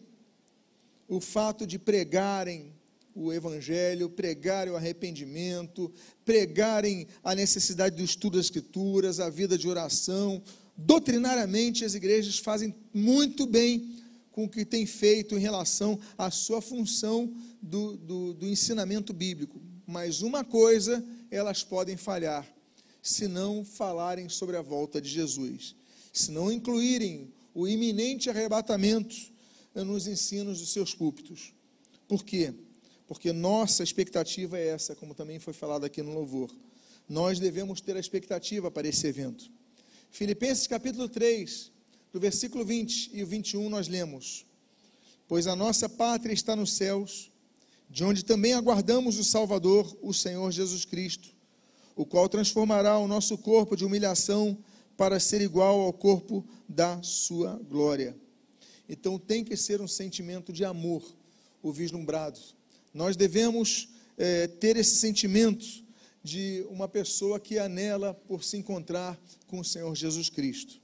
o 1.09 1.23
fato 1.23 1.67
de 1.67 1.79
pregarem 1.79 2.75
o 3.15 3.33
Evangelho, 3.33 4.11
pregarem 4.11 4.75
o 4.75 4.77
arrependimento, 4.77 5.91
pregarem 6.23 7.07
a 7.25 7.35
necessidade 7.35 7.97
do 7.97 8.05
estudo 8.05 8.37
das 8.37 8.45
Escrituras, 8.45 9.21
a 9.21 9.31
vida 9.31 9.57
de 9.57 9.67
oração. 9.67 10.43
Doutrinariamente, 10.77 11.83
as 11.83 11.95
igrejas 11.95 12.39
fazem 12.39 12.75
muito 12.93 13.47
bem 13.47 13.97
com 14.31 14.45
o 14.45 14.49
que 14.49 14.67
tem 14.67 14.85
feito 14.85 15.35
em 15.35 15.41
relação 15.41 15.99
à 16.19 16.31
sua 16.31 16.61
função 16.61 17.35
do, 17.63 17.97
do, 17.97 18.35
do 18.35 18.47
ensinamento 18.47 19.15
bíblico. 19.15 19.63
Mas 19.87 20.21
uma 20.21 20.45
coisa 20.45 21.03
elas 21.31 21.65
podem 21.65 21.97
falhar, 21.97 22.47
se 23.03 23.27
não 23.27 23.65
falarem 23.65 24.29
sobre 24.29 24.59
a 24.59 24.63
volta 24.63 25.01
de 25.01 25.09
Jesus 25.09 25.75
se 26.19 26.31
não 26.31 26.51
incluírem 26.51 27.33
o 27.55 27.67
iminente 27.67 28.31
arrebatamento 28.31 29.15
nos 29.75 30.07
ensinos 30.07 30.61
dos 30.61 30.73
seus 30.73 30.95
púlpitos. 30.95 31.53
Por 32.09 32.25
quê? 32.25 32.55
Porque 33.07 33.33
nossa 33.33 33.83
expectativa 33.83 34.59
é 34.59 34.69
essa, 34.69 34.95
como 34.95 35.15
também 35.15 35.39
foi 35.39 35.53
falado 35.53 35.85
aqui 35.85 36.03
no 36.03 36.13
louvor. 36.13 36.51
Nós 37.09 37.39
devemos 37.39 37.81
ter 37.81 37.97
a 37.97 38.01
expectativa 38.01 38.71
para 38.71 38.89
esse 38.89 39.07
evento. 39.07 39.51
Filipenses 40.11 40.67
capítulo 40.67 41.09
3, 41.09 41.71
do 42.13 42.19
versículo 42.19 42.65
20 42.65 43.11
e 43.13 43.23
21 43.25 43.69
nós 43.69 43.87
lemos: 43.87 44.47
Pois 45.29 45.47
a 45.47 45.55
nossa 45.55 45.89
pátria 45.89 46.33
está 46.33 46.57
nos 46.57 46.73
céus, 46.73 47.31
de 47.91 48.03
onde 48.05 48.25
também 48.25 48.55
aguardamos 48.55 49.19
o 49.19 49.25
Salvador, 49.25 49.97
o 50.01 50.13
Senhor 50.13 50.51
Jesus 50.51 50.85
Cristo, 50.85 51.29
o 51.95 52.05
qual 52.05 52.29
transformará 52.29 52.99
o 52.99 53.07
nosso 53.07 53.37
corpo 53.39 53.77
de 53.77 53.85
humilhação 53.85 54.59
para 54.97 55.21
ser 55.21 55.41
igual 55.41 55.81
ao 55.81 55.93
corpo 55.93 56.45
da 56.69 57.03
sua 57.03 57.61
glória. 57.69 58.17
Então 58.89 59.19
tem 59.19 59.45
que 59.45 59.57
ser 59.57 59.81
um 59.81 59.89
sentimento 59.89 60.53
de 60.53 60.65
amor, 60.65 61.03
o 61.63 61.73
vislumbrado. 61.73 62.39
Nós 62.95 63.17
devemos 63.17 63.89
é, 64.17 64.47
ter 64.47 64.77
esse 64.77 64.97
sentimento 64.97 65.67
de 66.23 66.67
uma 66.71 66.89
pessoa 66.89 67.39
que 67.39 67.59
anela 67.59 68.15
por 68.15 68.43
se 68.43 68.57
encontrar 68.57 69.21
com 69.47 69.61
o 69.61 69.65
Senhor 69.65 69.95
Jesus 69.95 70.29
Cristo. 70.29 70.81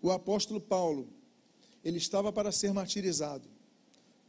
O 0.00 0.10
apóstolo 0.10 0.60
Paulo, 0.60 1.08
ele 1.84 1.98
estava 1.98 2.32
para 2.32 2.50
ser 2.52 2.72
martirizado. 2.72 3.48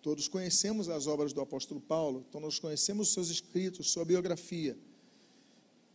Todos 0.01 0.27
conhecemos 0.27 0.89
as 0.89 1.07
obras 1.07 1.31
do 1.31 1.39
apóstolo 1.39 1.79
Paulo, 1.79 2.25
então 2.27 2.41
nós 2.41 2.59
conhecemos 2.59 3.07
os 3.07 3.13
seus 3.13 3.29
escritos, 3.29 3.91
sua 3.91 4.03
biografia. 4.03 4.77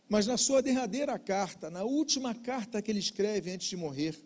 Mas 0.09 0.25
na 0.25 0.37
sua 0.37 0.59
derradeira 0.59 1.19
carta, 1.19 1.69
na 1.69 1.83
última 1.83 2.33
carta 2.33 2.81
que 2.81 2.89
ele 2.89 2.99
escreve 2.99 3.51
antes 3.51 3.69
de 3.69 3.77
morrer, 3.77 4.19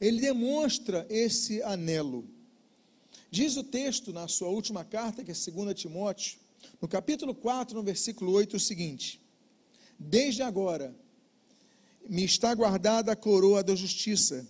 ele 0.00 0.20
demonstra 0.20 1.06
esse 1.08 1.62
anelo. 1.62 2.28
Diz 3.30 3.56
o 3.56 3.62
texto 3.62 4.12
na 4.12 4.26
sua 4.26 4.48
última 4.48 4.84
carta, 4.84 5.22
que 5.22 5.30
é 5.30 5.34
2 5.34 5.72
Timóteo, 5.80 6.38
no 6.80 6.88
capítulo 6.88 7.32
4, 7.32 7.76
no 7.76 7.82
versículo 7.82 8.32
8, 8.32 8.56
o 8.56 8.60
seguinte: 8.60 9.20
Desde 9.96 10.42
agora 10.42 10.92
me 12.08 12.24
está 12.24 12.52
guardada 12.52 13.12
a 13.12 13.16
coroa 13.16 13.62
da 13.62 13.74
justiça, 13.74 14.46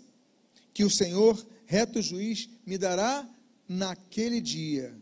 que 0.73 0.83
o 0.85 0.91
Senhor, 0.91 1.47
reto 1.67 2.01
juiz, 2.01 2.49
me 2.65 2.79
dará 2.79 3.29
naquele 3.69 4.41
dia. 4.41 4.95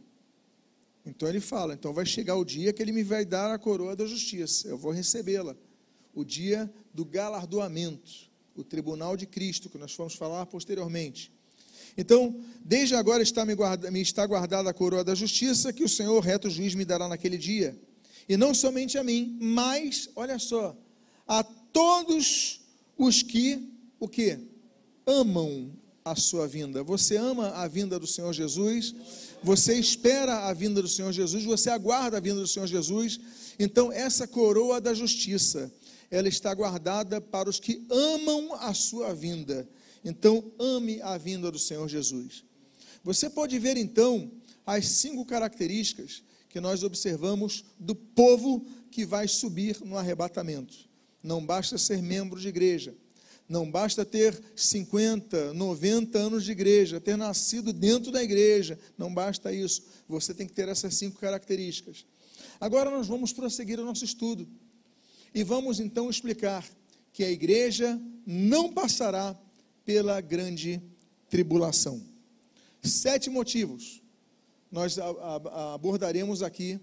Então 1.04 1.28
ele 1.28 1.40
fala: 1.40 1.74
então 1.74 1.92
vai 1.92 2.06
chegar 2.06 2.36
o 2.36 2.44
dia 2.44 2.72
que 2.72 2.82
ele 2.82 2.92
me 2.92 3.02
vai 3.02 3.24
dar 3.24 3.52
a 3.52 3.58
coroa 3.58 3.94
da 3.94 4.06
justiça, 4.06 4.68
eu 4.68 4.78
vou 4.78 4.92
recebê-la. 4.92 5.56
O 6.14 6.24
dia 6.24 6.72
do 6.92 7.04
galardoamento, 7.04 8.30
o 8.56 8.62
tribunal 8.62 9.16
de 9.16 9.26
Cristo, 9.26 9.68
que 9.68 9.78
nós 9.78 9.94
vamos 9.94 10.14
falar 10.14 10.46
posteriormente. 10.46 11.32
Então, 11.96 12.40
desde 12.64 12.94
agora 12.94 13.22
está 13.22 13.44
me, 13.44 13.54
guarda, 13.54 13.90
me 13.90 14.00
está 14.00 14.26
guardada 14.26 14.70
a 14.70 14.74
coroa 14.74 15.04
da 15.04 15.14
justiça, 15.14 15.72
que 15.72 15.84
o 15.84 15.88
Senhor, 15.88 16.20
reto 16.20 16.50
juiz, 16.50 16.74
me 16.74 16.84
dará 16.84 17.08
naquele 17.08 17.38
dia. 17.38 17.76
E 18.28 18.36
não 18.36 18.54
somente 18.54 18.96
a 18.96 19.04
mim, 19.04 19.36
mas, 19.40 20.08
olha 20.16 20.38
só, 20.38 20.76
a 21.26 21.42
todos 21.42 22.60
os 22.96 23.22
que, 23.22 23.68
o 24.00 24.08
que? 24.08 24.38
Amam 25.06 25.72
a 26.04 26.16
sua 26.16 26.46
vinda. 26.46 26.82
Você 26.82 27.16
ama 27.16 27.50
a 27.50 27.68
vinda 27.68 27.98
do 27.98 28.06
Senhor 28.06 28.32
Jesus? 28.32 28.94
Você 29.44 29.74
espera 29.74 30.48
a 30.48 30.54
vinda 30.54 30.80
do 30.80 30.88
Senhor 30.88 31.12
Jesus, 31.12 31.44
você 31.44 31.68
aguarda 31.68 32.16
a 32.16 32.20
vinda 32.20 32.40
do 32.40 32.48
Senhor 32.48 32.66
Jesus. 32.66 33.20
Então, 33.58 33.92
essa 33.92 34.26
coroa 34.26 34.80
da 34.80 34.94
justiça, 34.94 35.70
ela 36.10 36.28
está 36.28 36.54
guardada 36.54 37.20
para 37.20 37.50
os 37.50 37.60
que 37.60 37.84
amam 37.90 38.54
a 38.54 38.72
sua 38.72 39.14
vinda. 39.14 39.68
Então, 40.02 40.50
ame 40.58 40.98
a 41.02 41.18
vinda 41.18 41.50
do 41.50 41.58
Senhor 41.58 41.86
Jesus. 41.86 42.42
Você 43.02 43.28
pode 43.28 43.58
ver 43.58 43.76
então 43.76 44.32
as 44.64 44.86
cinco 44.86 45.26
características 45.26 46.22
que 46.48 46.58
nós 46.58 46.82
observamos 46.82 47.66
do 47.78 47.94
povo 47.94 48.64
que 48.90 49.04
vai 49.04 49.28
subir 49.28 49.78
no 49.84 49.98
arrebatamento. 49.98 50.74
Não 51.22 51.44
basta 51.44 51.76
ser 51.76 52.02
membro 52.02 52.40
de 52.40 52.48
igreja, 52.48 52.94
não 53.48 53.70
basta 53.70 54.04
ter 54.04 54.40
50, 54.56 55.52
90 55.52 56.18
anos 56.18 56.44
de 56.44 56.52
igreja, 56.52 57.00
ter 57.00 57.16
nascido 57.16 57.72
dentro 57.72 58.10
da 58.10 58.22
igreja, 58.22 58.78
não 58.96 59.12
basta 59.12 59.52
isso. 59.52 59.84
Você 60.08 60.32
tem 60.32 60.46
que 60.46 60.52
ter 60.52 60.68
essas 60.68 60.94
cinco 60.94 61.20
características. 61.20 62.06
Agora 62.60 62.90
nós 62.90 63.06
vamos 63.06 63.32
prosseguir 63.32 63.78
o 63.78 63.84
nosso 63.84 64.04
estudo 64.04 64.48
e 65.34 65.44
vamos 65.44 65.80
então 65.80 66.08
explicar 66.08 66.64
que 67.12 67.22
a 67.22 67.30
igreja 67.30 68.00
não 68.26 68.72
passará 68.72 69.38
pela 69.84 70.20
grande 70.20 70.80
tribulação. 71.28 72.02
Sete 72.82 73.28
motivos 73.28 74.02
nós 74.70 74.98
abordaremos 74.98 76.42
aqui 76.42 76.80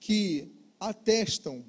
que 0.00 0.50
atestam 0.80 1.64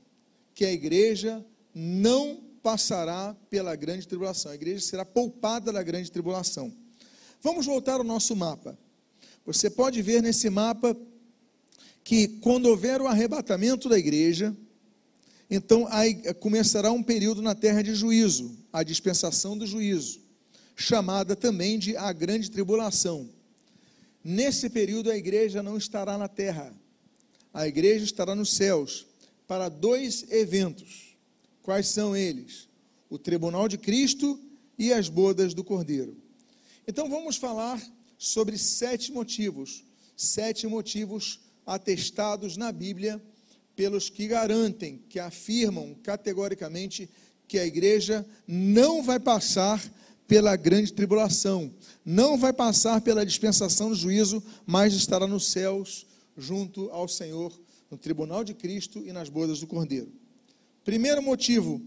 que 0.56 0.66
a 0.66 0.72
igreja 0.72 1.46
não 1.74 2.51
passará 2.62 3.36
pela 3.50 3.76
grande 3.76 4.08
tribulação. 4.08 4.52
A 4.52 4.56
igreja 4.56 4.82
será 4.82 5.04
poupada 5.06 5.72
da 5.72 5.82
grande 5.84 6.12
tribulação. 6.12 6.74
Vamos 7.42 7.66
voltar 7.66 7.96
ao 7.96 8.04
nosso 8.04 8.36
mapa. 8.36 8.78
Você 9.46 9.70
pode 9.70 10.02
ver 10.02 10.22
nesse 10.22 10.50
mapa 10.50 10.96
que 12.04 12.28
quando 12.40 12.68
houver 12.68 13.02
o 13.02 13.08
arrebatamento 13.08 13.90
da 13.90 13.98
igreja, 13.98 14.56
então 15.50 15.88
começará 16.40 16.92
um 16.92 17.04
período 17.04 17.42
na 17.42 17.56
terra 17.56 17.82
de 17.82 17.94
juízo, 17.94 18.58
a 18.72 18.84
dispensação 18.84 19.58
do 19.58 19.66
juízo, 19.66 20.22
chamada 20.76 21.36
também 21.36 21.78
de 21.78 21.98
a 21.98 22.14
grande 22.14 22.50
tribulação. 22.50 23.30
Nesse 24.24 24.70
período 24.70 25.10
a 25.12 25.18
igreja 25.18 25.64
não 25.64 25.78
estará 25.78 26.18
na 26.18 26.28
terra, 26.28 26.74
a 27.54 27.68
igreja 27.68 28.06
estará 28.06 28.36
nos 28.36 28.52
céus 28.52 29.08
para 29.48 29.68
dois 29.68 30.32
eventos. 30.32 31.11
Quais 31.62 31.88
são 31.88 32.16
eles? 32.16 32.68
O 33.10 33.18
tribunal 33.18 33.68
de 33.68 33.78
Cristo 33.78 34.40
e 34.78 34.92
as 34.92 35.10
bodas 35.10 35.54
do 35.54 35.64
Cordeiro. 35.64 36.18
Então 36.88 37.10
vamos 37.10 37.38
falar 37.38 37.82
sobre 38.18 38.58
sete 38.58 39.12
motivos, 39.12 39.84
sete 40.16 40.66
motivos 40.68 41.40
atestados 41.66 42.58
na 42.58 42.72
Bíblia 42.72 43.22
pelos 43.76 44.10
que 44.10 44.28
garantem, 44.28 45.00
que 45.10 45.20
afirmam 45.20 45.96
categoricamente 46.04 47.10
que 47.48 47.60
a 47.60 47.66
igreja 47.66 48.26
não 48.48 49.04
vai 49.04 49.20
passar 49.20 49.82
pela 50.28 50.56
grande 50.56 50.94
tribulação, 50.94 51.74
não 52.06 52.38
vai 52.38 52.54
passar 52.54 53.02
pela 53.02 53.26
dispensação 53.26 53.90
do 53.90 53.96
juízo, 53.96 54.42
mas 54.66 54.94
estará 54.94 55.28
nos 55.28 55.48
céus 55.48 56.06
junto 56.38 56.90
ao 56.92 57.08
Senhor, 57.08 57.52
no 57.90 57.98
tribunal 57.98 58.44
de 58.44 58.54
Cristo 58.54 59.04
e 59.06 59.12
nas 59.12 59.28
bodas 59.28 59.60
do 59.60 59.68
Cordeiro. 59.68 60.21
Primeiro 60.84 61.22
motivo 61.22 61.82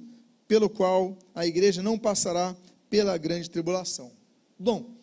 pelo 0.46 0.70
qual 0.70 1.18
a 1.34 1.46
igreja 1.46 1.82
não 1.82 1.98
passará 1.98 2.56
pela 2.88 3.16
grande 3.18 3.50
tribulação. 3.50 4.12
Bom, 4.58 4.94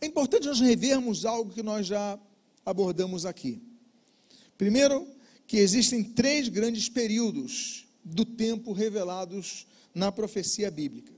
é 0.00 0.06
importante 0.06 0.46
nós 0.46 0.60
revermos 0.60 1.24
algo 1.24 1.52
que 1.52 1.62
nós 1.62 1.86
já 1.86 2.18
abordamos 2.64 3.24
aqui. 3.24 3.62
Primeiro, 4.58 5.06
que 5.46 5.58
existem 5.58 6.02
três 6.02 6.48
grandes 6.48 6.88
períodos 6.88 7.86
do 8.04 8.24
tempo 8.24 8.72
revelados 8.72 9.66
na 9.94 10.10
profecia 10.10 10.70
bíblica. 10.70 11.12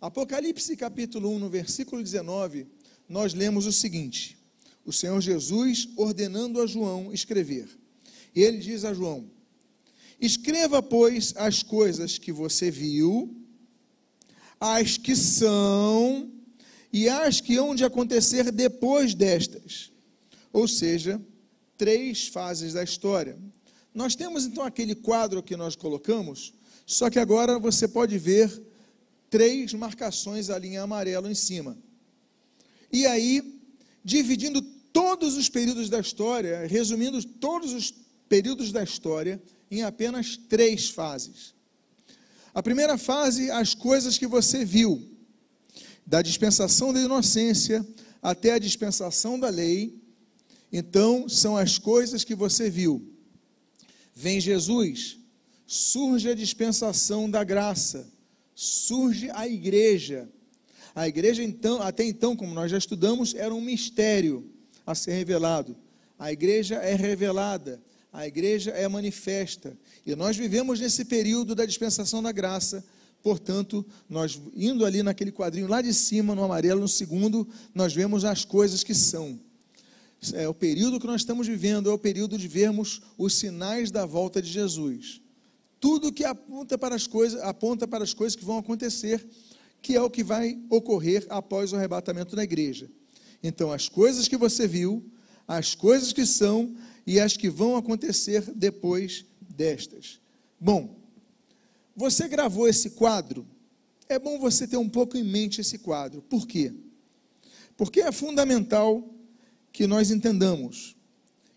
Apocalipse 0.00 0.76
capítulo 0.76 1.30
1, 1.30 1.38
no 1.38 1.48
versículo 1.48 2.02
19, 2.02 2.66
nós 3.08 3.34
lemos 3.34 3.66
o 3.66 3.72
seguinte: 3.72 4.38
o 4.84 4.92
Senhor 4.92 5.20
Jesus 5.20 5.88
ordenando 5.96 6.60
a 6.60 6.66
João 6.66 7.12
escrever. 7.12 7.68
E 8.34 8.42
ele 8.42 8.58
diz 8.58 8.84
a 8.84 8.92
João: 8.92 9.30
Escreva, 10.22 10.80
pois, 10.80 11.34
as 11.36 11.64
coisas 11.64 12.16
que 12.16 12.30
você 12.30 12.70
viu, 12.70 13.36
as 14.60 14.96
que 14.96 15.16
são 15.16 16.30
e 16.92 17.08
as 17.08 17.40
que 17.40 17.56
hão 17.56 17.74
de 17.74 17.84
acontecer 17.84 18.52
depois 18.52 19.14
destas. 19.14 19.90
Ou 20.52 20.68
seja, 20.68 21.20
três 21.76 22.28
fases 22.28 22.72
da 22.72 22.84
história. 22.84 23.36
Nós 23.92 24.14
temos 24.14 24.44
então 24.46 24.62
aquele 24.62 24.94
quadro 24.94 25.42
que 25.42 25.56
nós 25.56 25.74
colocamos, 25.74 26.54
só 26.86 27.10
que 27.10 27.18
agora 27.18 27.58
você 27.58 27.88
pode 27.88 28.16
ver 28.16 28.62
três 29.28 29.74
marcações 29.74 30.50
ali 30.50 30.68
em 30.68 30.78
amarelo 30.78 31.28
em 31.28 31.34
cima. 31.34 31.76
E 32.92 33.06
aí, 33.06 33.60
dividindo 34.04 34.62
todos 34.92 35.36
os 35.36 35.48
períodos 35.48 35.90
da 35.90 35.98
história, 35.98 36.64
resumindo 36.64 37.20
todos 37.24 37.72
os 37.72 37.92
períodos 38.28 38.70
da 38.70 38.84
história 38.84 39.42
em 39.78 39.82
apenas 39.82 40.36
três 40.36 40.90
fases. 40.90 41.54
A 42.54 42.62
primeira 42.62 42.98
fase, 42.98 43.50
as 43.50 43.74
coisas 43.74 44.18
que 44.18 44.26
você 44.26 44.64
viu, 44.64 45.08
da 46.06 46.20
dispensação 46.20 46.92
da 46.92 47.00
inocência 47.00 47.86
até 48.20 48.52
a 48.52 48.58
dispensação 48.58 49.38
da 49.38 49.48
lei. 49.48 50.00
Então, 50.72 51.28
são 51.28 51.56
as 51.56 51.78
coisas 51.78 52.24
que 52.24 52.34
você 52.34 52.70
viu. 52.70 53.12
Vem 54.14 54.40
Jesus, 54.40 55.18
surge 55.66 56.28
a 56.28 56.34
dispensação 56.34 57.30
da 57.30 57.42
graça 57.42 58.12
surge 58.62 59.30
a 59.32 59.48
igreja. 59.48 60.28
A 60.94 61.08
igreja, 61.08 61.42
então, 61.42 61.80
até 61.80 62.04
então, 62.04 62.36
como 62.36 62.54
nós 62.54 62.70
já 62.70 62.78
estudamos, 62.78 63.34
era 63.34 63.52
um 63.52 63.60
mistério 63.60 64.50
a 64.86 64.94
ser 64.94 65.12
revelado. 65.12 65.76
A 66.18 66.32
igreja 66.32 66.76
é 66.76 66.94
revelada, 66.94 67.82
a 68.12 68.26
igreja 68.26 68.70
é 68.72 68.86
manifesta. 68.88 69.76
E 70.06 70.14
nós 70.14 70.36
vivemos 70.36 70.78
nesse 70.80 71.04
período 71.04 71.54
da 71.54 71.64
dispensação 71.64 72.22
da 72.22 72.30
graça. 72.30 72.84
Portanto, 73.22 73.86
nós 74.08 74.40
indo 74.54 74.84
ali 74.84 75.02
naquele 75.02 75.32
quadrinho 75.32 75.68
lá 75.68 75.80
de 75.80 75.94
cima, 75.94 76.34
no 76.34 76.44
amarelo, 76.44 76.80
no 76.80 76.88
segundo, 76.88 77.48
nós 77.74 77.94
vemos 77.94 78.24
as 78.24 78.44
coisas 78.44 78.84
que 78.84 78.94
são. 78.94 79.40
É 80.34 80.48
o 80.48 80.54
período 80.54 81.00
que 81.00 81.06
nós 81.06 81.22
estamos 81.22 81.46
vivendo, 81.46 81.90
é 81.90 81.92
o 81.92 81.98
período 81.98 82.36
de 82.36 82.46
vermos 82.46 83.00
os 83.16 83.34
sinais 83.34 83.90
da 83.90 84.04
volta 84.04 84.42
de 84.42 84.50
Jesus 84.50 85.22
tudo 85.82 86.12
que 86.12 86.24
aponta 86.24 86.78
para 86.78 86.94
as 86.94 87.08
coisas, 87.08 87.42
aponta 87.42 87.88
para 87.88 88.04
as 88.04 88.14
coisas 88.14 88.36
que 88.36 88.44
vão 88.44 88.56
acontecer, 88.56 89.26
que 89.82 89.96
é 89.96 90.00
o 90.00 90.08
que 90.08 90.22
vai 90.22 90.56
ocorrer 90.70 91.26
após 91.28 91.72
o 91.72 91.76
arrebatamento 91.76 92.36
da 92.36 92.44
igreja. 92.44 92.88
Então, 93.42 93.72
as 93.72 93.88
coisas 93.88 94.28
que 94.28 94.36
você 94.36 94.68
viu, 94.68 95.04
as 95.46 95.74
coisas 95.74 96.12
que 96.12 96.24
são 96.24 96.72
e 97.06 97.20
as 97.20 97.36
que 97.36 97.50
vão 97.50 97.76
acontecer 97.76 98.42
depois 98.54 99.24
destas. 99.40 100.20
Bom, 100.58 100.96
você 101.94 102.28
gravou 102.28 102.68
esse 102.68 102.90
quadro? 102.90 103.46
É 104.08 104.18
bom 104.18 104.38
você 104.38 104.66
ter 104.66 104.76
um 104.76 104.88
pouco 104.88 105.16
em 105.16 105.24
mente 105.24 105.60
esse 105.60 105.78
quadro. 105.78 106.22
Por 106.22 106.46
quê? 106.46 106.72
Porque 107.76 108.00
é 108.00 108.12
fundamental 108.12 109.08
que 109.72 109.86
nós 109.86 110.10
entendamos 110.10 110.96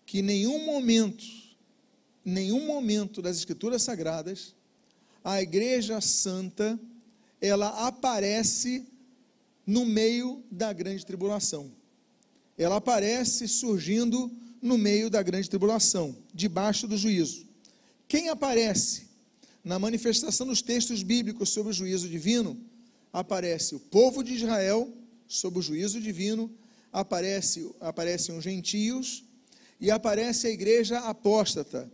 que 0.05 0.19
em 0.19 0.23
nenhum 0.23 0.65
momento 0.65 1.23
nenhum 2.23 2.65
momento 2.65 3.21
das 3.21 3.37
Escrituras 3.37 3.83
Sagradas 3.83 4.55
a 5.23 5.41
Igreja 5.41 6.01
Santa 6.01 6.79
ela 7.39 7.87
aparece 7.87 8.87
no 9.65 9.85
meio 9.85 10.43
da 10.49 10.71
grande 10.71 11.05
tribulação. 11.05 11.71
Ela 12.57 12.77
aparece 12.77 13.47
surgindo 13.47 14.31
no 14.65 14.79
meio 14.79 15.11
da 15.11 15.21
grande 15.21 15.47
tribulação, 15.47 16.17
debaixo 16.33 16.87
do 16.87 16.97
juízo. 16.97 17.45
Quem 18.07 18.29
aparece 18.29 19.05
na 19.63 19.77
manifestação 19.77 20.47
dos 20.47 20.59
textos 20.59 21.03
bíblicos 21.03 21.49
sobre 21.49 21.69
o 21.69 21.73
juízo 21.73 22.09
divino? 22.09 22.59
Aparece 23.13 23.75
o 23.75 23.79
povo 23.79 24.23
de 24.23 24.33
Israel 24.33 24.91
sob 25.27 25.59
o 25.59 25.61
juízo 25.61 26.01
divino, 26.01 26.51
aparece, 26.91 27.71
aparecem 27.79 28.35
os 28.35 28.43
gentios 28.43 29.23
e 29.79 29.91
aparece 29.91 30.47
a 30.47 30.49
igreja 30.49 30.97
apóstata, 30.97 31.91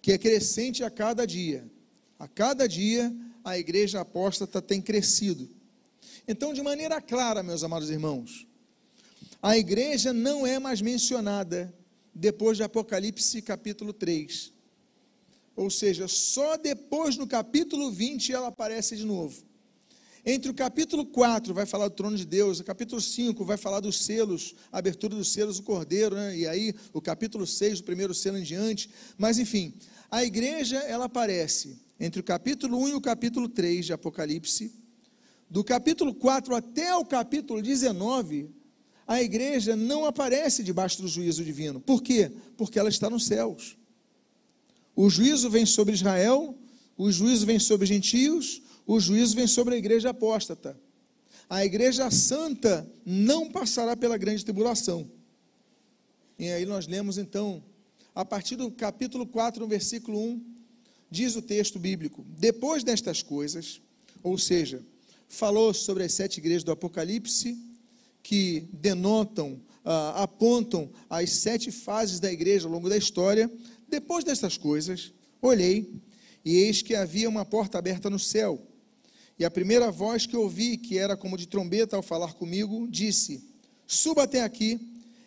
que 0.00 0.12
é 0.12 0.18
crescente 0.18 0.84
a 0.84 0.90
cada 0.90 1.26
dia. 1.26 1.68
A 2.16 2.28
cada 2.28 2.68
dia 2.68 3.12
a 3.42 3.58
igreja 3.58 4.00
apóstata 4.00 4.62
tem 4.62 4.80
crescido. 4.80 5.50
Então, 6.28 6.54
de 6.54 6.62
maneira 6.62 7.00
clara, 7.00 7.42
meus 7.42 7.64
amados 7.64 7.90
irmãos, 7.90 8.46
a 9.42 9.58
igreja 9.58 10.12
não 10.12 10.46
é 10.46 10.60
mais 10.60 10.80
mencionada 10.80 11.74
depois 12.14 12.56
de 12.56 12.62
Apocalipse 12.62 13.42
capítulo 13.42 13.92
3. 13.92 14.52
Ou 15.56 15.70
seja, 15.70 16.08
só 16.08 16.56
depois 16.56 17.16
no 17.16 17.26
capítulo 17.26 17.90
20 17.90 18.32
ela 18.32 18.48
aparece 18.48 18.96
de 18.96 19.04
novo. 19.04 19.42
Entre 20.26 20.50
o 20.50 20.54
capítulo 20.54 21.04
4 21.04 21.52
vai 21.52 21.66
falar 21.66 21.88
do 21.88 21.94
trono 21.94 22.16
de 22.16 22.24
Deus, 22.24 22.58
o 22.58 22.64
capítulo 22.64 22.98
5 22.98 23.44
vai 23.44 23.58
falar 23.58 23.80
dos 23.80 24.04
selos, 24.04 24.54
a 24.72 24.78
abertura 24.78 25.14
dos 25.14 25.30
selos 25.30 25.58
do 25.58 25.62
Cordeiro, 25.64 26.16
né? 26.16 26.34
e 26.34 26.46
aí 26.46 26.74
o 26.94 27.00
capítulo 27.00 27.46
6, 27.46 27.80
o 27.80 27.84
primeiro 27.84 28.14
selo 28.14 28.38
em 28.38 28.42
diante. 28.42 28.88
Mas 29.18 29.38
enfim, 29.38 29.74
a 30.10 30.24
igreja 30.24 30.78
ela 30.78 31.04
aparece 31.04 31.78
entre 32.00 32.20
o 32.20 32.24
capítulo 32.24 32.78
1 32.78 32.88
e 32.88 32.94
o 32.94 33.00
capítulo 33.02 33.48
3 33.48 33.84
de 33.84 33.92
Apocalipse, 33.92 34.72
do 35.50 35.62
capítulo 35.62 36.14
4 36.14 36.54
até 36.54 36.96
o 36.96 37.04
capítulo 37.04 37.60
19, 37.60 38.48
a 39.06 39.22
igreja 39.22 39.76
não 39.76 40.06
aparece 40.06 40.62
debaixo 40.62 41.02
do 41.02 41.08
juízo 41.08 41.44
divino. 41.44 41.80
Por 41.80 42.02
quê? 42.02 42.32
Porque 42.56 42.78
ela 42.78 42.88
está 42.88 43.10
nos 43.10 43.26
céus. 43.26 43.76
O 44.96 45.10
juízo 45.10 45.50
vem 45.50 45.66
sobre 45.66 45.94
Israel, 45.94 46.56
o 46.96 47.10
juízo 47.10 47.44
vem 47.44 47.58
sobre 47.58 47.84
os 47.84 47.88
gentios, 47.88 48.62
o 48.86 48.98
juízo 48.98 49.34
vem 49.34 49.46
sobre 49.46 49.74
a 49.74 49.78
igreja 49.78 50.10
apóstata. 50.10 50.78
A 51.48 51.64
igreja 51.64 52.10
santa 52.10 52.90
não 53.04 53.50
passará 53.50 53.96
pela 53.96 54.16
grande 54.16 54.44
tribulação. 54.44 55.10
E 56.38 56.48
aí 56.48 56.64
nós 56.64 56.86
lemos 56.86 57.18
então, 57.18 57.62
a 58.14 58.24
partir 58.24 58.56
do 58.56 58.70
capítulo 58.70 59.26
4, 59.26 59.60
no 59.60 59.68
versículo 59.68 60.18
1, 60.18 60.44
diz 61.10 61.36
o 61.36 61.42
texto 61.42 61.78
bíblico: 61.78 62.24
Depois 62.38 62.82
destas 62.82 63.22
coisas, 63.22 63.80
ou 64.22 64.38
seja, 64.38 64.82
falou 65.28 65.74
sobre 65.74 66.04
as 66.04 66.12
sete 66.12 66.38
igrejas 66.38 66.64
do 66.64 66.72
Apocalipse, 66.72 67.58
que 68.24 68.66
denotam, 68.72 69.60
ah, 69.84 70.22
apontam 70.22 70.90
as 71.10 71.30
sete 71.30 71.70
fases 71.70 72.18
da 72.18 72.32
igreja 72.32 72.66
ao 72.66 72.72
longo 72.72 72.88
da 72.88 72.96
história. 72.96 73.52
Depois 73.86 74.24
destas 74.24 74.56
coisas, 74.56 75.12
olhei, 75.42 75.92
e 76.42 76.56
eis 76.56 76.80
que 76.80 76.94
havia 76.94 77.28
uma 77.28 77.44
porta 77.44 77.78
aberta 77.78 78.08
no 78.08 78.18
céu. 78.18 78.66
E 79.38 79.44
a 79.44 79.50
primeira 79.50 79.90
voz 79.90 80.26
que 80.26 80.36
ouvi, 80.36 80.78
que 80.78 80.96
era 80.96 81.18
como 81.18 81.36
de 81.36 81.46
trombeta 81.46 81.96
ao 81.96 82.02
falar 82.02 82.32
comigo, 82.32 82.88
disse: 82.88 83.44
Suba 83.86 84.22
até 84.22 84.42
aqui, 84.42 84.80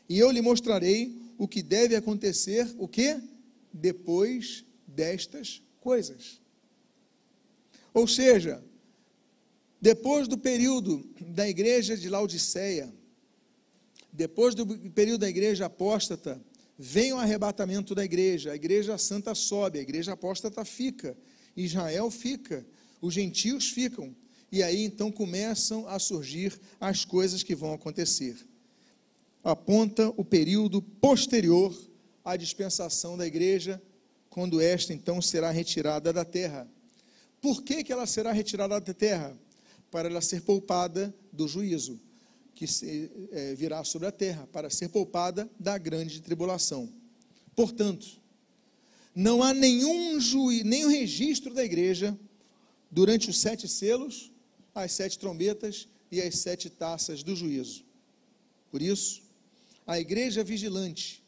e 0.09 0.17
eu 0.17 0.31
lhe 0.31 0.41
mostrarei 0.41 1.15
o 1.37 1.47
que 1.47 1.61
deve 1.61 1.95
acontecer, 1.95 2.67
o 2.79 2.87
que? 2.87 3.15
Depois 3.71 4.65
destas 4.87 5.61
coisas. 5.79 6.41
Ou 7.93 8.07
seja, 8.07 8.63
depois 9.81 10.27
do 10.27 10.37
período 10.37 11.07
da 11.19 11.47
igreja 11.47 11.95
de 11.95 12.09
Laodiceia, 12.09 12.93
depois 14.11 14.55
do 14.55 14.65
período 14.91 15.21
da 15.21 15.29
igreja 15.29 15.67
apóstata, 15.67 16.41
vem 16.77 17.13
o 17.13 17.17
arrebatamento 17.17 17.93
da 17.93 18.03
igreja, 18.03 18.51
a 18.51 18.55
igreja 18.55 18.97
santa 18.97 19.35
sobe, 19.35 19.79
a 19.79 19.81
igreja 19.81 20.13
apóstata 20.13 20.65
fica, 20.65 21.15
Israel 21.55 22.09
fica, 22.09 22.65
os 23.01 23.13
gentios 23.13 23.69
ficam, 23.69 24.15
e 24.51 24.63
aí 24.63 24.83
então 24.83 25.11
começam 25.11 25.87
a 25.87 25.99
surgir 25.99 26.59
as 26.79 27.05
coisas 27.05 27.43
que 27.43 27.55
vão 27.55 27.73
acontecer. 27.73 28.37
Aponta 29.43 30.11
o 30.17 30.25
período 30.25 30.81
posterior 30.81 31.75
à 32.23 32.35
dispensação 32.35 33.17
da 33.17 33.25
igreja, 33.25 33.81
quando 34.29 34.61
esta 34.61 34.93
então 34.93 35.21
será 35.21 35.51
retirada 35.51 36.11
da 36.11 36.25
terra. 36.25 36.67
Por 37.41 37.63
que, 37.63 37.83
que 37.83 37.93
ela 37.93 38.05
será 38.05 38.31
retirada 38.31 38.79
da 38.79 38.93
terra? 38.93 39.37
Para 39.97 40.09
ela 40.09 40.21
ser 40.21 40.43
poupada 40.43 41.11
do 41.33 41.47
juízo 41.47 41.99
que 42.53 42.65
é, 43.31 43.55
virá 43.55 43.83
sobre 43.83 44.07
a 44.07 44.11
terra, 44.11 44.47
para 44.53 44.69
ser 44.69 44.89
poupada 44.89 45.49
da 45.59 45.75
grande 45.75 46.21
tribulação. 46.21 46.93
Portanto, 47.55 48.05
não 49.15 49.41
há 49.41 49.55
nenhum 49.55 50.19
juiz, 50.19 50.63
nenhum 50.63 50.89
registro 50.89 51.51
da 51.51 51.65
igreja 51.65 52.15
durante 52.91 53.31
os 53.31 53.39
sete 53.39 53.67
selos, 53.67 54.31
as 54.75 54.91
sete 54.91 55.17
trombetas 55.17 55.87
e 56.11 56.21
as 56.21 56.37
sete 56.37 56.69
taças 56.69 57.23
do 57.23 57.35
juízo. 57.35 57.83
Por 58.69 58.83
isso, 58.83 59.23
a 59.87 59.99
igreja 59.99 60.43
vigilante, 60.43 61.23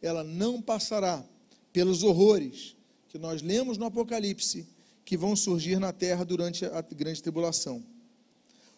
ela 0.00 0.22
não 0.22 0.62
passará 0.62 1.26
pelos 1.72 2.04
horrores 2.04 2.76
que 3.08 3.18
nós 3.18 3.42
lemos 3.42 3.78
no 3.78 3.86
Apocalipse 3.86 4.64
que 5.04 5.16
vão 5.16 5.34
surgir 5.34 5.80
na 5.80 5.92
terra 5.92 6.24
durante 6.24 6.64
a 6.64 6.82
grande 6.82 7.20
tribulação 7.20 7.84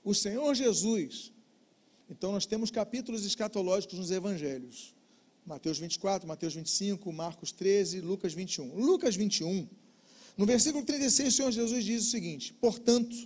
o 0.05 0.14
Senhor 0.14 0.55
Jesus. 0.55 1.33
Então, 2.09 2.31
nós 2.31 2.45
temos 2.45 2.71
capítulos 2.71 3.25
escatológicos 3.25 3.99
nos 3.99 4.11
evangelhos: 4.11 4.95
Mateus 5.47 5.79
24, 5.79 6.29
Mateus 6.29 6.55
25, 6.55 7.11
Marcos 7.12 7.51
13, 7.51 8.01
Lucas 8.01 8.35
21. 8.35 8.75
Lucas 8.77 9.17
21, 9.17 9.67
no 10.37 10.47
versículo 10.47 10.85
36, 10.85 11.33
o 11.33 11.37
Senhor 11.37 11.53
Jesus 11.53 11.85
diz 11.85 12.07
o 12.07 12.11
seguinte: 12.11 12.53
Portanto, 12.55 13.17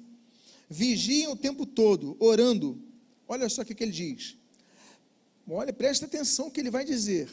vigiem 0.69 1.29
o 1.29 1.37
tempo 1.37 1.67
todo, 1.67 2.17
orando. 2.21 2.81
Olha 3.27 3.49
só 3.49 3.63
o 3.63 3.65
que, 3.65 3.83
ele 3.83 3.93
diz. 3.93 4.37
Olha, 5.49 5.73
presta 5.73 6.07
atenção 6.07 6.47
no 6.47 6.51
que 6.51 6.61
ele 6.61 6.71
vai 6.71 6.85
dizer. 6.85 7.29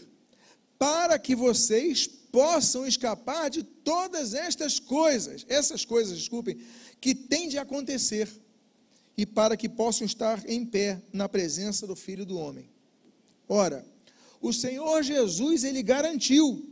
Para 0.78 1.18
que 1.18 1.36
vocês 1.36 2.06
possam 2.08 2.86
escapar 2.86 3.50
de 3.50 3.64
todas 3.64 4.34
estas 4.34 4.78
coisas, 4.78 5.46
essas 5.48 5.86
coisas, 5.86 6.18
desculpem, 6.18 6.58
que 7.00 7.16
têm 7.16 7.48
de 7.48 7.58
acontecer 7.58 8.30
e 9.18 9.26
para 9.26 9.56
que 9.56 9.70
possam 9.70 10.06
estar 10.06 10.48
em 10.50 10.66
pé 10.66 11.02
na 11.12 11.30
presença 11.30 11.88
do 11.88 11.96
Filho 11.96 12.26
do 12.26 12.38
Homem. 12.38 12.70
Ora, 13.48 13.86
o 14.42 14.52
Senhor 14.52 15.02
Jesus, 15.04 15.64
ele 15.64 15.82
garantiu 15.82 16.72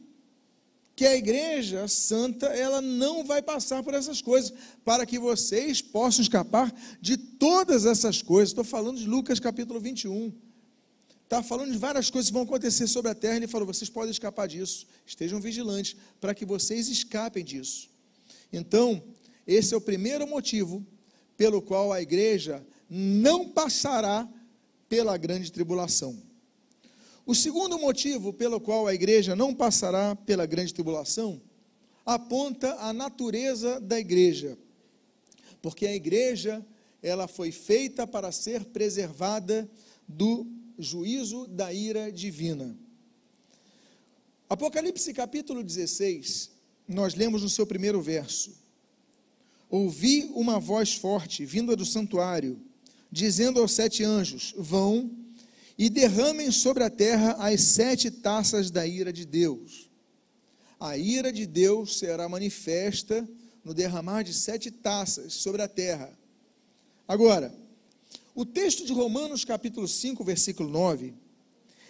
que 0.96 1.06
a 1.06 1.16
igreja 1.16 1.88
santa, 1.88 2.48
ela 2.48 2.82
não 2.82 3.24
vai 3.24 3.42
passar 3.42 3.82
por 3.82 3.94
essas 3.94 4.22
coisas, 4.22 4.54
para 4.86 5.06
que 5.06 5.18
vocês 5.18 5.82
possam 5.82 6.22
escapar 6.22 6.74
de 7.02 7.18
todas 7.18 7.86
essas 7.86 8.22
coisas. 8.22 8.50
Estou 8.50 8.64
falando 8.64 9.00
de 9.00 9.08
Lucas 9.08 9.40
capítulo 9.40 9.80
21. 9.80 10.32
Está 11.24 11.42
falando 11.42 11.72
de 11.72 11.78
várias 11.80 12.12
coisas 12.12 12.30
que 12.30 12.34
vão 12.34 12.44
acontecer 12.44 12.86
sobre 12.86 13.10
a 13.10 13.16
terra. 13.16 13.38
Ele 13.38 13.48
falou: 13.48 13.66
vocês 13.66 13.90
podem 13.90 14.12
escapar 14.12 14.48
disso. 14.48 14.86
Estejam 15.04 15.40
vigilantes 15.40 15.96
para 16.22 16.36
que 16.36 16.46
vocês 16.46 16.88
escapem 16.90 17.44
disso. 17.44 17.90
Então, 18.52 19.04
esse 19.48 19.74
é 19.74 19.78
o 19.78 19.82
primeiro 19.82 20.28
motivo 20.28 20.86
pelo 21.38 21.62
qual 21.62 21.92
a 21.92 22.02
igreja 22.02 22.66
não 22.90 23.50
passará 23.50 24.28
pela 24.88 25.18
grande 25.18 25.52
tribulação. 25.52 26.22
O 27.26 27.34
segundo 27.34 27.80
motivo 27.80 28.34
pelo 28.34 28.60
qual 28.60 28.86
a 28.86 28.94
igreja 28.94 29.36
não 29.36 29.56
passará 29.56 30.16
pela 30.16 30.46
grande 30.46 30.74
tribulação 30.74 31.42
aponta 32.06 32.76
a 32.76 32.92
natureza 32.92 33.80
da 33.80 34.00
igreja. 34.00 34.58
Porque 35.62 35.88
a 35.88 35.96
igreja, 35.96 36.66
ela 37.02 37.28
foi 37.28 37.52
feita 37.52 38.06
para 38.06 38.32
ser 38.32 38.66
preservada 38.66 39.70
do 40.08 40.46
juízo 40.78 41.48
da 41.48 41.74
ira 41.74 42.12
divina. 42.12 42.78
Apocalipse 44.50 45.14
capítulo 45.14 45.64
16, 45.64 46.52
nós 46.88 47.16
lemos 47.16 47.42
no 47.42 47.50
seu 47.50 47.66
primeiro 47.66 48.02
verso: 48.02 48.54
ouvi 49.74 50.30
uma 50.36 50.60
voz 50.60 50.94
forte 50.94 51.44
vinda 51.44 51.76
do 51.76 51.84
santuário, 51.84 52.62
dizendo 53.12 53.60
aos 53.60 53.72
sete 53.72 54.04
anjos: 54.04 54.54
Vão 54.56 55.10
e 55.76 55.90
derramem 55.90 56.52
sobre 56.52 56.84
a 56.84 56.92
terra 56.92 57.32
as 57.40 57.60
sete 57.62 58.12
taças 58.12 58.70
da 58.70 58.86
ira 58.86 59.12
de 59.12 59.26
Deus. 59.26 59.90
A 60.80 60.96
ira 60.96 61.34
de 61.34 61.48
Deus 61.48 61.98
será 61.98 62.30
manifesta 62.30 63.28
no 63.64 63.74
derramar 63.74 64.22
de 64.22 64.32
sete 64.32 64.70
taças 64.70 65.34
sobre 65.34 65.64
a 65.64 65.68
terra. 65.68 66.16
Agora, 67.08 67.52
o 68.36 68.46
texto 68.46 68.86
de 68.86 68.94
Romanos, 68.94 69.44
capítulo 69.44 69.88
5, 69.88 70.24
versículo 70.24 70.70
9, 70.70 71.16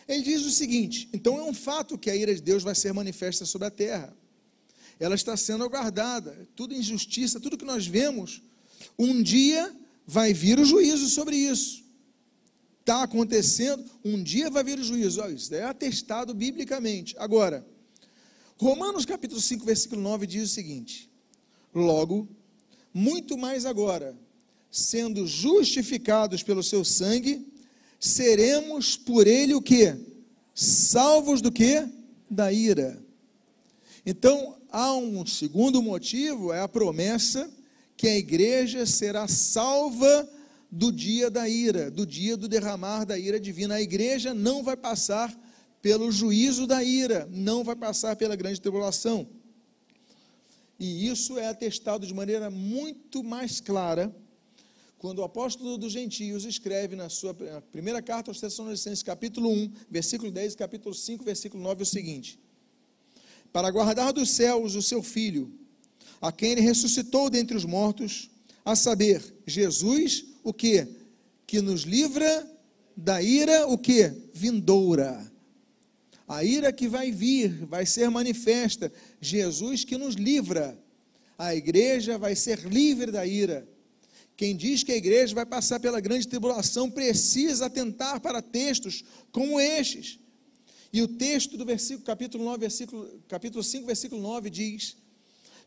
ele 0.07 0.21
diz 0.21 0.45
o 0.45 0.51
seguinte: 0.51 1.09
então 1.11 1.37
é 1.37 1.43
um 1.43 1.53
fato 1.53 1.97
que 1.97 2.09
a 2.09 2.15
ira 2.15 2.33
de 2.33 2.41
Deus 2.41 2.63
vai 2.63 2.75
ser 2.75 2.93
manifesta 2.93 3.45
sobre 3.45 3.67
a 3.67 3.71
terra 3.71 4.15
ela 5.03 5.15
está 5.15 5.35
sendo 5.35 5.65
aguardada. 5.65 6.47
Tudo 6.55 6.73
injustiça, 6.73 7.37
tudo 7.37 7.57
que 7.57 7.65
nós 7.65 7.85
vemos, 7.85 8.41
um 8.97 9.21
dia 9.21 9.75
vai 10.07 10.33
vir 10.33 10.57
o 10.59 10.65
juízo 10.65 11.09
sobre 11.09 11.35
isso. 11.35 11.83
Está 12.79 13.03
acontecendo, 13.03 13.83
um 14.03 14.23
dia 14.23 14.49
vai 14.49 14.63
vir 14.63 14.79
o 14.79 14.83
juízo. 14.83 15.21
Olha, 15.21 15.33
isso 15.33 15.53
é 15.53 15.63
atestado 15.63 16.33
biblicamente. 16.33 17.15
Agora, 17.17 17.67
Romanos 18.57 19.05
capítulo 19.05 19.41
5, 19.41 19.65
versículo 19.65 20.01
9 20.01 20.25
diz 20.25 20.49
o 20.49 20.53
seguinte: 20.53 21.09
Logo, 21.75 22.29
muito 22.93 23.37
mais 23.37 23.65
agora, 23.65 24.17
sendo 24.71 25.27
justificados 25.27 26.43
pelo 26.43 26.63
seu 26.63 26.85
sangue, 26.85 27.45
seremos 27.99 28.95
por 28.95 29.27
ele 29.27 29.53
o 29.53 29.61
que? 29.61 29.97
Salvos 30.55 31.41
do 31.41 31.51
que? 31.51 31.85
Da 32.29 32.53
ira. 32.53 33.03
Então, 34.05 34.57
há 34.73 34.91
um 34.95 35.23
segundo 35.23 35.83
motivo, 35.83 36.51
é 36.51 36.59
a 36.59 36.67
promessa 36.67 37.47
que 37.95 38.07
a 38.07 38.17
igreja 38.17 38.87
será 38.87 39.27
salva 39.27 40.27
do 40.71 40.91
dia 40.91 41.29
da 41.29 41.47
ira, 41.47 41.91
do 41.91 42.07
dia 42.07 42.35
do 42.35 42.47
derramar 42.47 43.05
da 43.05 43.17
ira 43.17 43.39
divina. 43.39 43.75
A 43.75 43.81
igreja 43.81 44.33
não 44.33 44.63
vai 44.63 44.75
passar 44.75 45.31
pelo 45.79 46.11
juízo 46.11 46.65
da 46.65 46.83
ira, 46.83 47.29
não 47.31 47.63
vai 47.63 47.75
passar 47.75 48.15
pela 48.15 48.35
grande 48.35 48.59
tribulação. 48.59 49.29
E 50.79 51.07
isso 51.07 51.37
é 51.37 51.47
atestado 51.47 52.07
de 52.07 52.13
maneira 52.13 52.49
muito 52.49 53.23
mais 53.23 53.61
clara 53.61 54.13
quando 54.97 55.19
o 55.19 55.23
apóstolo 55.23 55.77
dos 55.77 55.91
gentios 55.91 56.45
escreve 56.45 56.95
na 56.95 57.09
sua 57.09 57.33
primeira 57.71 58.01
carta 58.01 58.31
aos 58.31 58.39
Tessalonicenses, 58.39 59.03
capítulo 59.03 59.51
1, 59.51 59.71
versículo 59.91 60.31
10 60.31 60.55
capítulo 60.55 60.95
5, 60.95 61.23
versículo 61.23 61.61
9, 61.61 61.83
o 61.83 61.85
seguinte: 61.85 62.39
para 63.53 63.69
guardar 63.69 64.11
dos 64.11 64.31
céus 64.31 64.73
o 64.73 64.81
seu 64.81 65.03
filho, 65.03 65.53
a 66.19 66.31
quem 66.31 66.51
ele 66.51 66.61
ressuscitou 66.61 67.29
dentre 67.29 67.55
os 67.55 67.63
mortos, 67.63 68.31
a 68.65 68.75
saber, 68.75 69.21
Jesus, 69.45 70.25
o 70.43 70.51
que? 70.51 70.87
Que 71.45 71.61
nos 71.61 71.83
livra 71.83 72.51
da 72.97 73.21
ira, 73.21 73.67
o 73.67 73.77
que? 73.77 74.11
Vindoura. 74.33 75.31
A 76.27 76.43
ira 76.43 76.73
que 76.73 76.87
vai 76.87 77.11
vir, 77.11 77.65
vai 77.65 77.85
ser 77.85 78.09
manifesta. 78.09 78.91
Jesus 79.21 79.83
que 79.83 79.97
nos 79.97 80.15
livra. 80.15 80.79
A 81.37 81.53
igreja 81.53 82.17
vai 82.17 82.35
ser 82.35 82.59
livre 82.59 83.11
da 83.11 83.25
ira. 83.25 83.67
Quem 84.35 84.55
diz 84.55 84.83
que 84.83 84.91
a 84.91 84.97
igreja 84.97 85.35
vai 85.35 85.45
passar 85.45 85.79
pela 85.79 85.99
grande 85.99 86.27
tribulação 86.27 86.89
precisa 86.89 87.67
atentar 87.67 88.19
para 88.19 88.41
textos 88.41 89.03
como 89.31 89.59
estes. 89.59 90.19
E 90.93 91.01
o 91.01 91.07
texto 91.07 91.57
do 91.57 91.65
versículo, 91.65 92.05
capítulo 92.05 92.43
9, 92.43 92.59
versículo, 92.59 93.09
capítulo 93.27 93.63
5, 93.63 93.87
versículo 93.87 94.21
9 94.21 94.51
diz: 94.51 94.95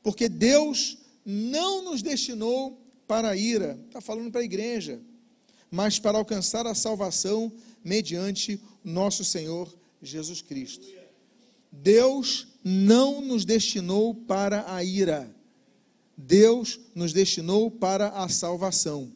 Porque 0.00 0.28
Deus 0.28 0.98
não 1.24 1.82
nos 1.82 2.00
destinou 2.00 2.80
para 3.08 3.30
a 3.30 3.36
ira, 3.36 3.76
está 3.88 4.00
falando 4.00 4.30
para 4.30 4.40
a 4.40 4.44
igreja, 4.44 5.00
mas 5.68 5.98
para 5.98 6.16
alcançar 6.16 6.64
a 6.64 6.76
salvação 6.76 7.52
mediante 7.82 8.60
nosso 8.84 9.24
Senhor 9.24 9.68
Jesus 10.00 10.40
Cristo. 10.40 10.86
Deus 11.72 12.46
não 12.62 13.20
nos 13.20 13.44
destinou 13.44 14.14
para 14.14 14.72
a 14.72 14.84
ira, 14.84 15.34
Deus 16.16 16.78
nos 16.94 17.12
destinou 17.12 17.68
para 17.68 18.10
a 18.10 18.28
salvação. 18.28 19.12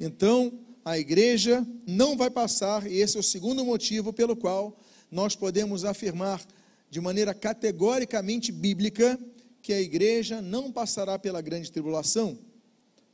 Então, 0.00 0.58
a 0.82 0.98
igreja 0.98 1.66
não 1.86 2.16
vai 2.16 2.30
passar, 2.30 2.90
e 2.90 2.96
esse 2.96 3.18
é 3.18 3.20
o 3.20 3.22
segundo 3.22 3.64
motivo 3.64 4.14
pelo 4.14 4.34
qual 4.34 4.78
nós 5.10 5.36
podemos 5.36 5.84
afirmar 5.84 6.44
de 6.90 7.00
maneira 7.00 7.34
categoricamente 7.34 8.50
bíblica 8.52 9.18
que 9.62 9.72
a 9.72 9.80
igreja 9.80 10.40
não 10.40 10.70
passará 10.70 11.18
pela 11.18 11.40
grande 11.40 11.72
tribulação, 11.72 12.38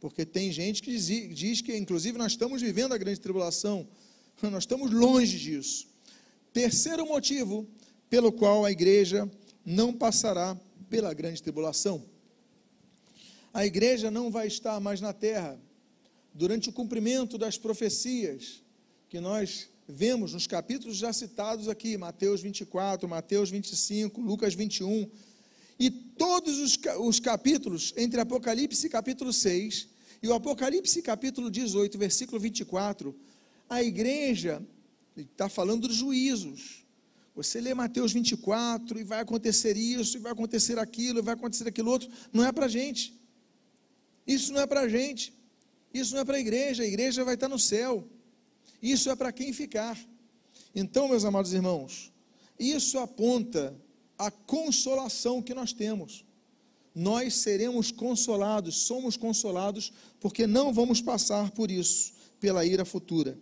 porque 0.01 0.27
tem 0.27 0.53
gente 0.53 0.83
que 0.83 0.97
diz, 0.97 1.61
que, 1.61 1.77
inclusive, 1.77 2.19
nós 2.19 2.33
estamos 2.33 2.61
vivendo 2.61 2.93
a 2.93 2.99
grande 2.99 3.21
tribulação, 3.21 3.89
nós 4.43 4.65
estamos 4.65 4.91
longe 4.91 5.39
disso. 5.39 5.87
Terceiro 6.53 7.07
motivo 7.07 7.67
pelo 8.11 8.31
qual 8.31 8.65
a 8.65 8.71
igreja 8.71 9.31
não 9.65 9.93
passará 9.93 10.59
pela 10.91 11.15
grande 11.15 11.43
tribulação. 11.43 12.05
A 13.55 13.65
igreja 13.65 14.11
não 14.11 14.31
vai 14.31 14.47
estar 14.47 14.79
mais 14.81 15.01
na 15.01 15.13
terra. 15.13 15.59
Durante 16.35 16.69
o 16.69 16.73
cumprimento 16.73 17.39
das 17.39 17.57
profecias 17.57 18.63
que 19.09 19.21
nós 19.21 19.69
vemos 19.89 20.33
nos 20.33 20.47
capítulos 20.47 20.97
já 20.97 21.13
citados 21.13 21.69
aqui, 21.69 21.97
Mateus 21.97 22.41
24, 22.41 23.09
Mateus 23.09 23.51
25, 23.51 24.21
Lucas 24.21 24.55
21, 24.55 25.09
e 25.79 25.91
todos 25.91 26.59
os, 26.59 26.79
os 27.01 27.19
capítulos 27.19 27.93
entre 27.97 28.21
Apocalipse 28.21 28.89
capítulo 28.89 29.33
6 29.33 29.89
e 30.23 30.29
o 30.29 30.35
Apocalipse 30.35 31.03
capítulo 31.03 31.51
18, 31.51 31.99
versículo 31.99 32.39
24, 32.39 33.15
a 33.69 33.83
igreja 33.83 34.63
está 35.17 35.49
falando 35.49 35.89
dos 35.89 35.97
juízos. 35.97 36.85
Você 37.35 37.61
lê 37.61 37.75
Mateus 37.75 38.13
24 38.13 39.01
e 39.01 39.05
vai 39.05 39.21
acontecer 39.21 39.77
isso, 39.77 40.17
e 40.17 40.21
vai 40.21 40.33
acontecer 40.33 40.79
aquilo, 40.79 41.19
e 41.19 41.23
vai 41.23 41.35
acontecer 41.35 41.67
aquilo 41.67 41.91
outro, 41.91 42.09
não 42.33 42.45
é 42.45 42.53
para 42.53 42.69
gente. 42.69 43.19
Isso 44.27 44.53
não 44.53 44.61
é 44.61 44.67
para 44.67 44.89
gente, 44.89 45.33
isso 45.93 46.15
não 46.15 46.21
é 46.21 46.25
para 46.25 46.37
a 46.37 46.41
igreja, 46.41 46.83
a 46.83 46.87
igreja 46.87 47.25
vai 47.25 47.35
estar 47.35 47.49
no 47.49 47.59
céu, 47.59 48.07
isso 48.83 49.09
é 49.09 49.15
para 49.15 49.31
quem 49.31 49.53
ficar. 49.53 49.99
Então, 50.75 51.09
meus 51.09 51.25
amados 51.25 51.53
irmãos, 51.53 52.13
isso 52.59 52.99
aponta 52.99 53.75
a 54.19 54.31
consolação 54.31 55.41
que 55.41 55.55
nós 55.55 55.73
temos. 55.73 56.25
Nós 56.95 57.37
seremos 57.37 57.91
consolados, 57.91 58.83
somos 58.83 59.17
consolados, 59.17 59.93
porque 60.21 60.47
não 60.47 60.73
vamos 60.73 61.01
passar 61.01 61.51
por 61.53 61.71
isso, 61.71 62.13
pela 62.39 62.65
ira 62.67 62.85
futura. 62.85 63.39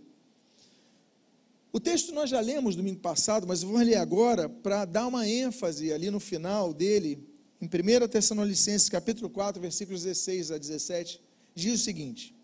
O 1.72 1.78
texto 1.78 2.12
nós 2.12 2.30
já 2.30 2.40
lemos 2.40 2.74
domingo 2.74 3.00
passado, 3.00 3.46
mas 3.46 3.62
vou 3.62 3.76
ler 3.78 3.96
agora 3.96 4.48
para 4.48 4.84
dar 4.84 5.06
uma 5.06 5.28
ênfase 5.28 5.92
ali 5.92 6.10
no 6.10 6.18
final 6.18 6.74
dele, 6.74 7.28
em 7.60 7.66
1 7.66 8.08
Tessalonicenses 8.08 8.88
capítulo 8.88 9.30
4, 9.30 9.60
versículos 9.60 10.02
16 10.02 10.50
a 10.50 10.58
17, 10.58 11.20
diz 11.54 11.80
o 11.80 11.84
seguinte: 11.84 12.34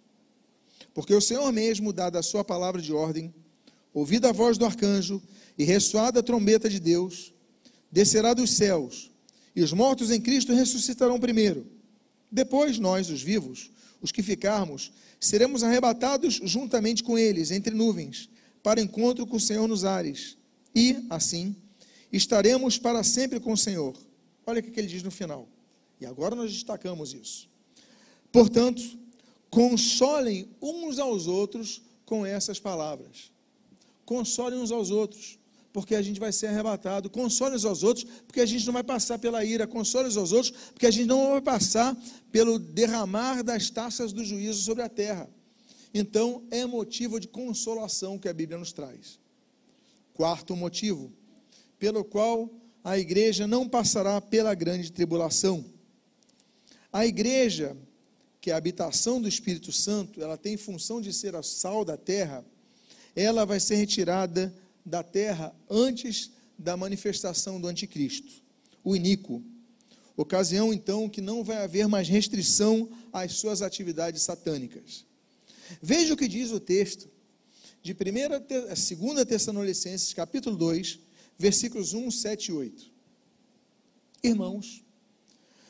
Porque 0.97 1.15
o 1.15 1.21
Senhor 1.21 1.53
mesmo, 1.53 1.93
dada 1.93 2.19
a 2.19 2.23
sua 2.23 2.43
palavra 2.43 2.81
de 2.81 2.91
ordem, 2.91 3.35
ouvida 3.93 4.31
a 4.31 4.33
voz 4.33 4.57
do 4.57 4.65
arcanjo 4.65 5.23
e 5.59 5.63
ressoada 5.63 6.21
a 6.21 6.23
trombeta 6.23 6.71
de 6.71 6.81
Deus, 6.81 7.35
descerá 7.93 8.33
dos 8.33 8.53
céus, 8.53 9.11
e 9.55 9.63
os 9.63 9.75
mortos 9.75 10.11
em 10.11 10.19
Cristo 10.19 10.55
ressuscitarão 10.55 11.21
primeiro. 11.21 11.67
Depois 12.33 12.79
nós, 12.79 13.11
os 13.11 13.21
vivos, 13.23 13.71
os 14.01 14.11
que 14.11 14.23
ficarmos, 14.23 14.91
seremos 15.21 15.63
arrebatados 15.63 16.41
juntamente 16.43 17.05
com 17.05 17.19
eles 17.19 17.51
entre 17.51 17.75
nuvens, 17.75 18.31
para 18.63 18.81
encontro 18.81 19.27
com 19.27 19.37
o 19.37 19.41
Senhor 19.41 19.69
nos 19.69 19.85
ares. 19.85 20.39
E, 20.75 21.05
assim, 21.11 21.55
estaremos 22.11 22.79
para 22.79 23.05
sempre 23.05 23.39
com 23.39 23.53
o 23.53 23.59
Senhor. 23.59 23.95
Olha 24.47 24.61
o 24.61 24.63
que 24.63 24.81
ele 24.81 24.89
diz 24.89 25.03
no 25.03 25.11
final. 25.11 25.47
E 26.01 26.07
agora 26.07 26.35
nós 26.35 26.51
destacamos 26.51 27.13
isso. 27.13 27.51
Portanto, 28.33 28.83
consolem 29.51 30.49
uns 30.61 30.99
aos 30.99 31.27
outros 31.27 31.83
com 32.05 32.25
essas 32.25 32.59
palavras. 32.59 33.31
Consolem 34.05 34.59
uns 34.59 34.71
aos 34.71 34.91
outros, 34.91 35.39
porque 35.73 35.95
a 35.95 36.01
gente 36.01 36.21
vai 36.21 36.33
ser 36.33 36.47
arrebatado. 36.47 37.11
Consolem 37.11 37.57
uns 37.57 37.65
aos 37.65 37.83
outros, 37.83 38.07
porque 38.27 38.41
a 38.41 38.47
gente 38.47 38.65
não 38.65 38.73
vai 38.73 38.85
passar 38.85 39.19
pela 39.19 39.45
ira. 39.45 39.67
Consolem 39.67 40.09
uns 40.09 40.17
aos 40.17 40.33
outros, 40.33 40.53
porque 40.73 40.87
a 40.87 40.91
gente 40.91 41.07
não 41.07 41.33
vai 41.33 41.41
passar 41.41 41.97
pelo 42.31 42.59
derramar 42.59 43.43
das 43.43 43.69
taças 43.69 44.13
do 44.13 44.25
juízo 44.25 44.63
sobre 44.63 44.83
a 44.83 44.89
terra. 44.89 45.29
Então, 45.93 46.45
é 46.51 46.65
motivo 46.65 47.19
de 47.19 47.27
consolação 47.27 48.19
que 48.19 48.29
a 48.29 48.33
Bíblia 48.33 48.59
nos 48.59 48.73
traz. 48.73 49.19
Quarto 50.15 50.55
motivo, 50.55 51.13
pelo 51.79 52.05
qual 52.05 52.51
a 52.85 52.99
igreja 52.99 53.47
não 53.47 53.69
passará 53.69 54.21
pela 54.21 54.55
grande 54.55 54.93
tribulação. 54.93 55.65
A 56.93 57.05
igreja, 57.05 57.77
que 58.47 58.53
a 58.53 58.57
habitação 58.57 59.21
do 59.21 59.27
Espírito 59.27 59.73
Santo, 59.73 60.23
ela 60.23 60.39
tem 60.39 60.57
função 60.57 61.01
de 61.01 61.13
ser 61.13 61.35
a 61.35 61.43
sal 61.43 61.85
da 61.85 61.97
terra, 61.97 62.47
ela 63.17 63.45
vai 63.45 63.59
ser 63.59 63.75
retirada 63.75 64.55
da 64.85 65.03
terra 65.03 65.53
antes 65.69 66.31
da 66.57 66.77
manifestação 66.77 67.61
do 67.61 67.67
anticristo, 67.67 68.33
o 68.85 68.95
iníquo. 68.95 69.43
Ocasião, 70.17 70.73
então, 70.73 71.09
que 71.09 71.21
não 71.21 71.43
vai 71.43 71.57
haver 71.57 71.89
mais 71.89 72.09
restrição 72.09 72.89
às 73.13 73.33
suas 73.33 73.63
atividades 73.63 74.23
satânicas. 74.23 75.05
Veja 75.83 76.15
o 76.15 76.17
que 76.17 76.29
diz 76.29 76.53
o 76.53 76.61
texto 76.61 77.11
de 77.83 77.95
1 77.95 77.97
2 78.97 79.25
Tessalonicenses, 79.27 80.15
capítulo 80.15 80.57
2, 80.57 81.01
versículos 81.37 81.95
1, 81.95 82.13
7 82.13 82.47
e 82.47 82.53
8. 82.53 82.93
Irmãos, 84.23 84.86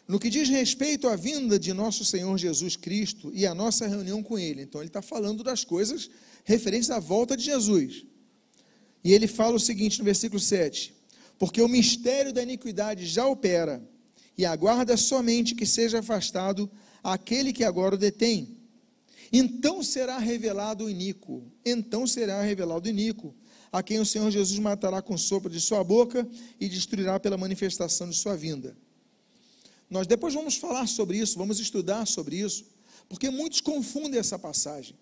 no 0.08 0.20
que 0.20 0.30
diz 0.30 0.48
respeito 0.48 1.08
à 1.08 1.16
vinda 1.16 1.58
de 1.58 1.72
nosso 1.72 2.04
Senhor 2.04 2.36
Jesus 2.38 2.76
Cristo 2.76 3.30
e 3.34 3.44
à 3.44 3.54
nossa 3.54 3.86
reunião 3.88 4.22
com 4.22 4.38
Ele, 4.38 4.62
então 4.62 4.80
ele 4.80 4.88
está 4.88 5.02
falando 5.02 5.42
das 5.42 5.64
coisas 5.64 6.08
referentes 6.44 6.90
à 6.90 7.00
volta 7.00 7.36
de 7.36 7.44
Jesus. 7.44 8.04
E 9.02 9.12
ele 9.12 9.26
fala 9.26 9.56
o 9.56 9.60
seguinte 9.60 9.98
no 9.98 10.04
versículo 10.04 10.40
7: 10.40 10.94
Porque 11.38 11.60
o 11.60 11.68
mistério 11.68 12.32
da 12.32 12.42
iniquidade 12.42 13.04
já 13.06 13.26
opera, 13.26 13.82
e 14.38 14.44
aguarda 14.44 14.96
somente 14.96 15.54
que 15.54 15.66
seja 15.66 16.00
afastado 16.00 16.70
aquele 17.02 17.52
que 17.52 17.64
agora 17.64 17.94
o 17.94 17.98
detém. 17.98 18.56
Então 19.32 19.82
será 19.82 20.18
revelado 20.18 20.84
o 20.84 20.90
iníquo, 20.90 21.50
então 21.64 22.06
será 22.06 22.42
revelado 22.42 22.86
o 22.86 22.90
iníquo, 22.90 23.34
a 23.72 23.82
quem 23.82 23.98
o 23.98 24.06
Senhor 24.06 24.30
Jesus 24.30 24.58
matará 24.58 25.02
com 25.02 25.18
sopro 25.18 25.50
de 25.50 25.60
sua 25.60 25.82
boca 25.82 26.26
e 26.60 26.68
destruirá 26.68 27.18
pela 27.18 27.36
manifestação 27.36 28.08
de 28.08 28.16
sua 28.16 28.36
vinda. 28.36 28.76
Nós 29.88 30.06
depois 30.06 30.34
vamos 30.34 30.56
falar 30.56 30.86
sobre 30.86 31.18
isso, 31.18 31.38
vamos 31.38 31.60
estudar 31.60 32.06
sobre 32.06 32.36
isso, 32.36 32.64
porque 33.08 33.30
muitos 33.30 33.60
confundem 33.60 34.18
essa 34.18 34.38
passagem. 34.38 34.96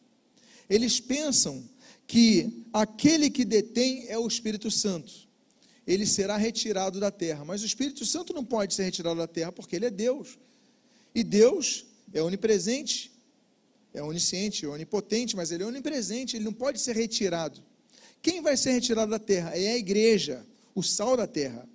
Eles 0.68 1.00
pensam 1.00 1.64
que 2.06 2.64
aquele 2.72 3.30
que 3.30 3.44
detém 3.44 4.06
é 4.08 4.18
o 4.18 4.26
Espírito 4.26 4.70
Santo. 4.70 5.12
Ele 5.86 6.06
será 6.06 6.36
retirado 6.36 6.98
da 6.98 7.10
terra, 7.10 7.44
mas 7.44 7.62
o 7.62 7.66
Espírito 7.66 8.04
Santo 8.06 8.32
não 8.32 8.44
pode 8.44 8.74
ser 8.74 8.84
retirado 8.84 9.16
da 9.16 9.26
terra 9.26 9.52
porque 9.52 9.76
ele 9.76 9.86
é 9.86 9.90
Deus. 9.90 10.38
E 11.14 11.22
Deus 11.22 11.84
é 12.12 12.22
onipresente, 12.22 13.12
é 13.92 14.02
onisciente, 14.02 14.64
é 14.64 14.68
onipotente, 14.68 15.36
mas 15.36 15.50
ele 15.50 15.62
é 15.62 15.66
onipresente, 15.66 16.36
ele 16.36 16.44
não 16.44 16.52
pode 16.52 16.80
ser 16.80 16.96
retirado. 16.96 17.62
Quem 18.22 18.40
vai 18.40 18.56
ser 18.56 18.72
retirado 18.72 19.10
da 19.10 19.18
terra? 19.18 19.50
É 19.50 19.72
a 19.72 19.76
igreja, 19.76 20.44
o 20.74 20.82
sal 20.82 21.16
da 21.16 21.26
terra. 21.26 21.68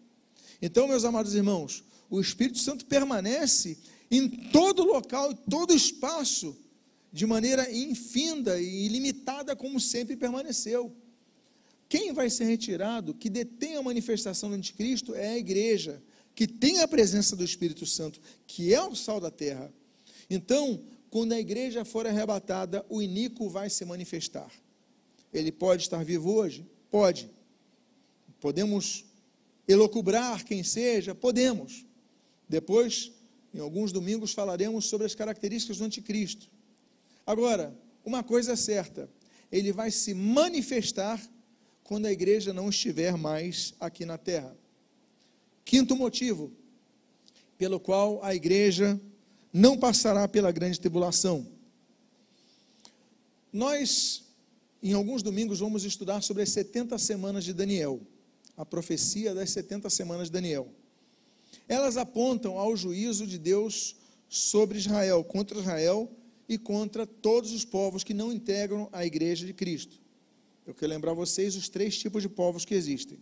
Então, 0.62 0.88
meus 0.88 1.06
amados 1.06 1.36
irmãos, 1.36 1.84
o 2.10 2.20
Espírito 2.20 2.60
Santo 2.60 2.86
permanece 2.86 3.78
em 4.10 4.28
todo 4.28 4.84
local, 4.84 5.32
em 5.32 5.36
todo 5.36 5.74
espaço, 5.74 6.58
de 7.12 7.26
maneira 7.26 7.72
infinda 7.72 8.60
e 8.60 8.86
ilimitada, 8.86 9.56
como 9.56 9.80
sempre 9.80 10.16
permaneceu. 10.16 10.96
Quem 11.88 12.14
vai 12.14 12.30
ser 12.30 12.46
retirado, 12.46 13.14
que 13.14 13.30
detém 13.30 13.76
a 13.76 13.82
manifestação 13.82 14.50
do 14.50 14.56
anticristo, 14.56 15.16
é 15.16 15.30
a 15.30 15.38
igreja, 15.38 16.02
que 16.36 16.48
tem 16.48 16.80
a 16.82 16.88
presença 16.88 17.36
do 17.36 17.44
Espírito 17.44 17.86
Santo, 17.86 18.22
que 18.46 18.74
é 18.74 18.82
o 18.82 18.96
sal 18.96 19.20
da 19.20 19.32
terra. 19.32 19.74
Então, 20.30 20.82
quando 21.10 21.34
a 21.34 21.40
igreja 21.40 21.84
for 21.84 22.06
arrebatada, 22.06 22.86
o 22.90 23.02
iníquo 23.02 23.50
vai 23.50 23.70
se 23.70 23.84
manifestar. 23.86 24.52
Ele 25.34 25.52
pode 25.52 25.84
estar 25.84 26.04
vivo 26.06 26.32
hoje? 26.32 26.66
Pode. 26.92 27.30
Podemos 28.40 29.06
elocubrar 29.68 30.46
quem 30.46 30.64
seja? 30.64 31.14
Podemos. 31.16 31.86
Depois, 32.50 33.12
em 33.54 33.60
alguns 33.60 33.92
domingos, 33.92 34.34
falaremos 34.34 34.86
sobre 34.86 35.06
as 35.06 35.14
características 35.14 35.78
do 35.78 35.86
anticristo. 35.86 36.50
Agora, 37.26 37.78
uma 38.04 38.24
coisa 38.24 38.54
é 38.54 38.56
certa: 38.56 39.08
ele 39.52 39.72
vai 39.72 39.92
se 39.92 40.16
manifestar 40.16 41.22
quando 41.84 42.08
a 42.08 42.12
igreja 42.12 42.52
não 42.52 42.70
estiver 42.70 43.16
mais 43.16 43.76
aqui 43.80 44.04
na 44.04 44.18
terra. 44.18 44.58
Quinto 45.64 45.96
motivo 45.96 46.52
pelo 47.58 47.80
qual 47.80 48.24
a 48.24 48.34
igreja 48.34 49.00
não 49.54 49.78
passará 49.78 50.28
pela 50.28 50.52
grande 50.52 50.80
tribulação. 50.80 51.46
Nós, 53.52 54.24
em 54.82 54.94
alguns 54.94 55.22
domingos, 55.22 55.60
vamos 55.60 55.84
estudar 55.84 56.22
sobre 56.22 56.44
as 56.44 56.50
70 56.50 56.98
semanas 56.98 57.44
de 57.44 57.54
Daniel, 57.54 58.00
a 58.56 58.66
profecia 58.66 59.34
das 59.34 59.50
70 59.50 59.90
semanas 59.90 60.28
de 60.28 60.34
Daniel. 60.34 60.72
Elas 61.70 61.98
apontam 61.98 62.58
ao 62.58 62.76
juízo 62.76 63.28
de 63.28 63.38
Deus 63.38 63.96
sobre 64.28 64.80
Israel, 64.80 65.24
contra 65.24 65.60
Israel 65.60 66.12
e 66.48 66.58
contra 66.58 67.06
todos 67.06 67.52
os 67.52 67.64
povos 67.64 68.04
que 68.04 68.14
não 68.14 68.34
integram 68.34 68.90
a 68.92 69.06
igreja 69.06 69.46
de 69.46 69.54
Cristo. 69.54 70.02
Eu 70.66 70.74
quero 70.74 70.92
lembrar 70.92 71.14
vocês 71.14 71.56
os 71.56 71.70
três 71.70 71.96
tipos 71.98 72.24
de 72.24 72.30
povos 72.30 72.66
que 72.66 72.74
existem. 72.74 73.20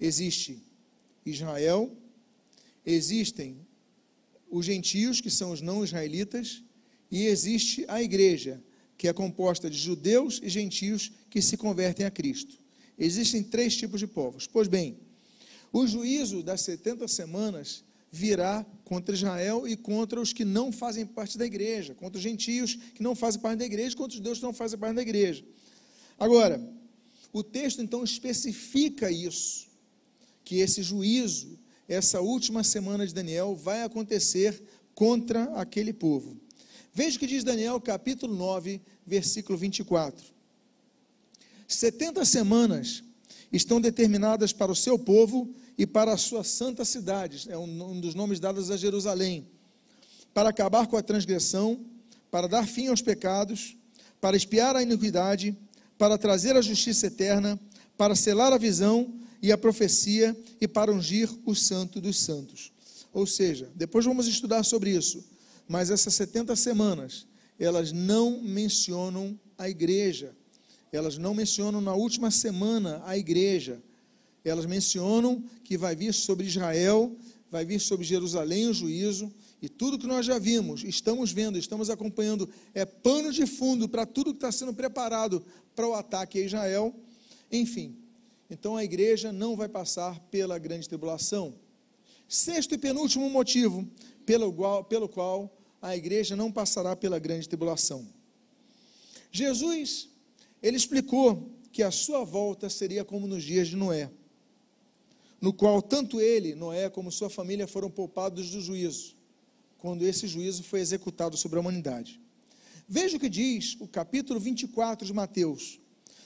Existe 0.00 0.62
Israel, 1.26 1.92
existem 2.86 3.66
os 4.48 4.64
gentios, 4.64 5.20
que 5.20 5.30
são 5.30 5.50
os 5.50 5.60
não 5.60 5.84
israelitas, 5.84 6.62
e 7.10 7.26
existe 7.26 7.84
a 7.88 8.00
igreja, 8.00 8.62
que 8.96 9.08
é 9.08 9.12
composta 9.12 9.68
de 9.68 9.76
judeus 9.76 10.40
e 10.42 10.48
gentios 10.48 11.10
que 11.28 11.42
se 11.42 11.56
convertem 11.56 12.06
a 12.06 12.10
Cristo. 12.10 12.58
Existem 12.96 13.42
três 13.42 13.76
tipos 13.76 13.98
de 13.98 14.06
povos. 14.06 14.46
Pois 14.46 14.68
bem, 14.68 14.98
o 15.72 15.86
juízo 15.86 16.42
das 16.42 16.62
70 16.62 17.06
semanas 17.08 17.84
virá 18.10 18.66
contra 18.84 19.14
Israel 19.14 19.68
e 19.68 19.76
contra 19.76 20.20
os 20.20 20.32
que 20.32 20.44
não 20.44 20.72
fazem 20.72 21.06
parte 21.06 21.38
da 21.38 21.46
igreja, 21.46 21.94
contra 21.94 22.16
os 22.16 22.22
gentios 22.22 22.74
que 22.94 23.02
não 23.02 23.14
fazem 23.14 23.40
parte 23.40 23.58
da 23.58 23.64
igreja, 23.64 23.96
contra 23.96 24.10
os 24.10 24.16
judeus 24.16 24.38
que 24.38 24.44
não 24.44 24.52
fazem 24.52 24.78
parte 24.78 24.96
da 24.96 25.02
igreja. 25.02 25.44
Agora, 26.18 26.60
o 27.32 27.42
texto 27.42 27.80
então 27.80 28.02
especifica 28.02 29.10
isso, 29.10 29.68
que 30.44 30.56
esse 30.56 30.82
juízo 30.82 31.58
essa 31.90 32.20
última 32.20 32.62
semana 32.62 33.04
de 33.04 33.12
Daniel 33.12 33.56
vai 33.56 33.82
acontecer 33.82 34.62
contra 34.94 35.44
aquele 35.54 35.92
povo. 35.92 36.36
Veja 36.94 37.16
o 37.16 37.20
que 37.20 37.26
diz 37.26 37.42
Daniel, 37.42 37.80
capítulo 37.80 38.32
9, 38.36 38.80
versículo 39.04 39.58
24. 39.58 40.24
70 41.66 42.24
semanas 42.24 43.02
estão 43.52 43.80
determinadas 43.80 44.52
para 44.52 44.70
o 44.70 44.76
seu 44.76 44.98
povo 44.98 45.52
e 45.76 45.86
para 45.86 46.12
a 46.12 46.16
sua 46.16 46.44
santa 46.44 46.84
cidade, 46.84 47.50
é 47.50 47.56
um 47.56 48.00
dos 48.00 48.14
nomes 48.14 48.38
dados 48.38 48.70
a 48.70 48.76
Jerusalém, 48.76 49.46
para 50.32 50.50
acabar 50.50 50.86
com 50.86 50.96
a 50.96 51.02
transgressão, 51.02 51.84
para 52.30 52.46
dar 52.46 52.66
fim 52.66 52.88
aos 52.88 53.02
pecados, 53.02 53.76
para 54.20 54.36
espiar 54.36 54.76
a 54.76 54.82
iniquidade, 54.82 55.56
para 55.98 56.16
trazer 56.16 56.56
a 56.56 56.62
justiça 56.62 57.06
eterna, 57.06 57.58
para 57.96 58.14
selar 58.14 58.52
a 58.52 58.58
visão 58.58 59.12
e 59.42 59.50
a 59.50 59.58
profecia 59.58 60.36
e 60.60 60.68
para 60.68 60.92
ungir 60.92 61.28
o 61.44 61.54
santo 61.54 62.00
dos 62.00 62.20
santos. 62.20 62.72
Ou 63.12 63.26
seja, 63.26 63.70
depois 63.74 64.04
vamos 64.04 64.26
estudar 64.26 64.62
sobre 64.62 64.90
isso, 64.90 65.24
mas 65.66 65.90
essas 65.90 66.14
70 66.14 66.54
semanas, 66.56 67.26
elas 67.58 67.92
não 67.92 68.40
mencionam 68.40 69.38
a 69.58 69.68
igreja, 69.68 70.34
elas 70.92 71.18
não 71.18 71.34
mencionam 71.34 71.80
na 71.80 71.94
última 71.94 72.30
semana 72.30 73.02
a 73.04 73.16
igreja, 73.16 73.82
elas 74.44 74.66
mencionam 74.66 75.42
que 75.62 75.76
vai 75.76 75.94
vir 75.94 76.12
sobre 76.12 76.46
Israel, 76.46 77.16
vai 77.50 77.64
vir 77.64 77.80
sobre 77.80 78.06
Jerusalém 78.06 78.68
o 78.68 78.74
juízo, 78.74 79.32
e 79.62 79.68
tudo 79.68 79.98
que 79.98 80.06
nós 80.06 80.24
já 80.24 80.38
vimos, 80.38 80.82
estamos 80.84 81.32
vendo, 81.32 81.58
estamos 81.58 81.90
acompanhando, 81.90 82.48
é 82.72 82.84
pano 82.84 83.30
de 83.30 83.46
fundo 83.46 83.88
para 83.88 84.06
tudo 84.06 84.32
que 84.32 84.38
está 84.38 84.50
sendo 84.50 84.72
preparado 84.72 85.44
para 85.74 85.86
o 85.86 85.94
ataque 85.94 86.38
a 86.38 86.44
Israel. 86.44 86.94
Enfim, 87.52 87.96
então 88.48 88.76
a 88.76 88.82
igreja 88.82 89.32
não 89.32 89.54
vai 89.56 89.68
passar 89.68 90.18
pela 90.30 90.58
grande 90.58 90.88
tribulação. 90.88 91.54
Sexto 92.26 92.74
e 92.74 92.78
penúltimo 92.78 93.28
motivo 93.28 93.86
pelo 94.24 94.52
qual, 94.52 94.84
pelo 94.84 95.08
qual 95.08 95.54
a 95.82 95.96
igreja 95.96 96.34
não 96.34 96.50
passará 96.50 96.96
pela 96.96 97.18
grande 97.18 97.48
tribulação. 97.48 98.06
Jesus, 99.30 100.08
ele 100.62 100.76
explicou 100.76 101.50
que 101.72 101.82
a 101.82 101.90
sua 101.90 102.24
volta 102.24 102.68
seria 102.68 103.04
como 103.04 103.26
nos 103.26 103.42
dias 103.42 103.68
de 103.68 103.76
Noé, 103.76 104.10
no 105.40 105.52
qual 105.52 105.80
tanto 105.80 106.20
ele, 106.20 106.54
Noé, 106.54 106.90
como 106.90 107.10
sua 107.10 107.30
família 107.30 107.66
foram 107.66 107.90
poupados 107.90 108.50
do 108.50 108.60
juízo, 108.60 109.16
quando 109.78 110.02
esse 110.02 110.26
juízo 110.26 110.62
foi 110.62 110.80
executado 110.80 111.36
sobre 111.36 111.58
a 111.58 111.60
humanidade. 111.60 112.20
Veja 112.86 113.16
o 113.16 113.20
que 113.20 113.28
diz 113.28 113.76
o 113.80 113.86
capítulo 113.86 114.40
24 114.40 115.06
de 115.06 115.12
Mateus, 115.12 115.80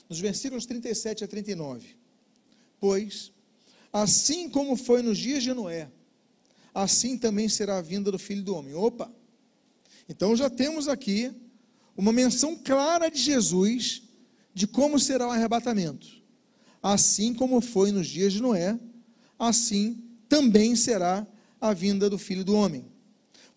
nos 0.09 0.19
versículos 0.19 0.67
37 0.67 1.25
a 1.25 1.29
39. 1.29 1.97
Pois, 2.81 3.31
assim 3.93 4.49
como 4.49 4.77
foi 4.77 5.03
nos 5.03 5.19
dias 5.19 5.43
de 5.43 5.53
Noé, 5.53 5.91
assim 6.75 7.17
também 7.17 7.49
será 7.49 7.79
a 7.79 7.83
vinda 7.83 8.11
do 8.11 8.19
filho 8.19 8.43
do 8.43 8.57
homem. 8.57 8.75
Opa! 8.75 9.13
Então 10.09 10.35
já 10.35 10.51
temos 10.51 10.89
aqui 10.89 11.33
uma 11.97 12.13
menção 12.13 12.57
clara 12.57 13.09
de 13.09 13.21
Jesus 13.21 14.04
de 14.55 14.67
como 14.67 14.99
será 14.99 15.27
o 15.27 15.31
arrebatamento. 15.31 16.07
Assim 16.83 17.35
como 17.35 17.61
foi 17.61 17.91
nos 17.91 18.07
dias 18.07 18.33
de 18.33 18.41
Noé, 18.41 18.79
assim 19.39 20.03
também 20.29 20.77
será 20.77 21.27
a 21.61 21.75
vinda 21.75 22.09
do 22.09 22.19
filho 22.19 22.45
do 22.45 22.55
homem. 22.55 22.87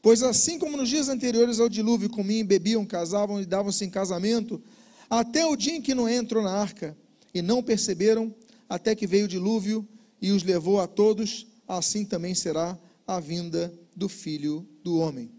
Pois 0.01 0.23
assim 0.23 0.57
como 0.57 0.77
nos 0.77 0.89
dias 0.89 1.09
anteriores 1.09 1.59
ao 1.59 1.69
dilúvio 1.69 2.09
comiam, 2.09 2.45
bebiam, 2.45 2.85
casavam 2.85 3.41
e 3.41 3.45
davam-se 3.45 3.83
em 3.85 3.89
casamento, 3.89 4.61
até 5.09 5.45
o 5.45 5.55
dia 5.55 5.75
em 5.75 5.81
que 5.81 5.93
Noé 5.93 6.15
entrou 6.15 6.43
na 6.43 6.51
arca, 6.51 6.97
e 7.33 7.41
não 7.41 7.61
perceberam, 7.61 8.33
até 8.67 8.95
que 8.95 9.05
veio 9.05 9.25
o 9.25 9.27
dilúvio 9.27 9.87
e 10.21 10.31
os 10.31 10.43
levou 10.43 10.79
a 10.79 10.87
todos, 10.87 11.45
assim 11.67 12.03
também 12.03 12.33
será 12.33 12.77
a 13.05 13.19
vinda 13.19 13.73
do 13.95 14.09
filho 14.09 14.67
do 14.83 14.97
homem. 14.97 15.29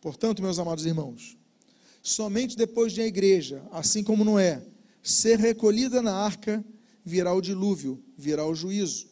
Portanto, 0.00 0.42
meus 0.42 0.58
amados 0.58 0.86
irmãos, 0.86 1.36
somente 2.02 2.56
depois 2.56 2.92
de 2.92 3.02
a 3.02 3.06
igreja, 3.06 3.62
assim 3.70 4.02
como 4.02 4.24
Noé, 4.24 4.62
ser 5.02 5.38
recolhida 5.38 6.02
na 6.02 6.14
arca, 6.14 6.64
virá 7.04 7.32
o 7.32 7.40
dilúvio, 7.40 8.02
virá 8.16 8.46
o 8.46 8.54
juízo. 8.54 9.08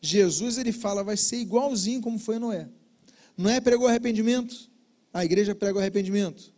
Jesus, 0.00 0.58
ele 0.58 0.72
fala, 0.72 1.04
vai 1.04 1.16
ser 1.16 1.36
igualzinho 1.36 2.00
como 2.00 2.18
foi 2.18 2.38
Noé. 2.38 2.68
Noé 3.36 3.60
pregou 3.60 3.86
arrependimento, 3.86 4.70
a 5.12 5.24
igreja 5.24 5.54
prega 5.54 5.78
o 5.78 5.80
arrependimento. 5.80 6.52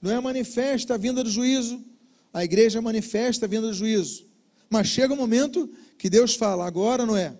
Noé 0.00 0.18
manifesta 0.20 0.94
a 0.94 0.96
vinda 0.96 1.22
do 1.22 1.30
juízo, 1.30 1.84
a 2.32 2.44
igreja 2.44 2.80
manifesta 2.80 3.46
a 3.46 3.48
vinda 3.48 3.68
do 3.68 3.74
juízo. 3.74 4.26
Mas 4.70 4.86
chega 4.86 5.12
um 5.12 5.16
momento 5.16 5.70
que 5.98 6.08
Deus 6.08 6.34
fala: 6.34 6.66
agora 6.66 7.04
não 7.04 7.16
é, 7.16 7.36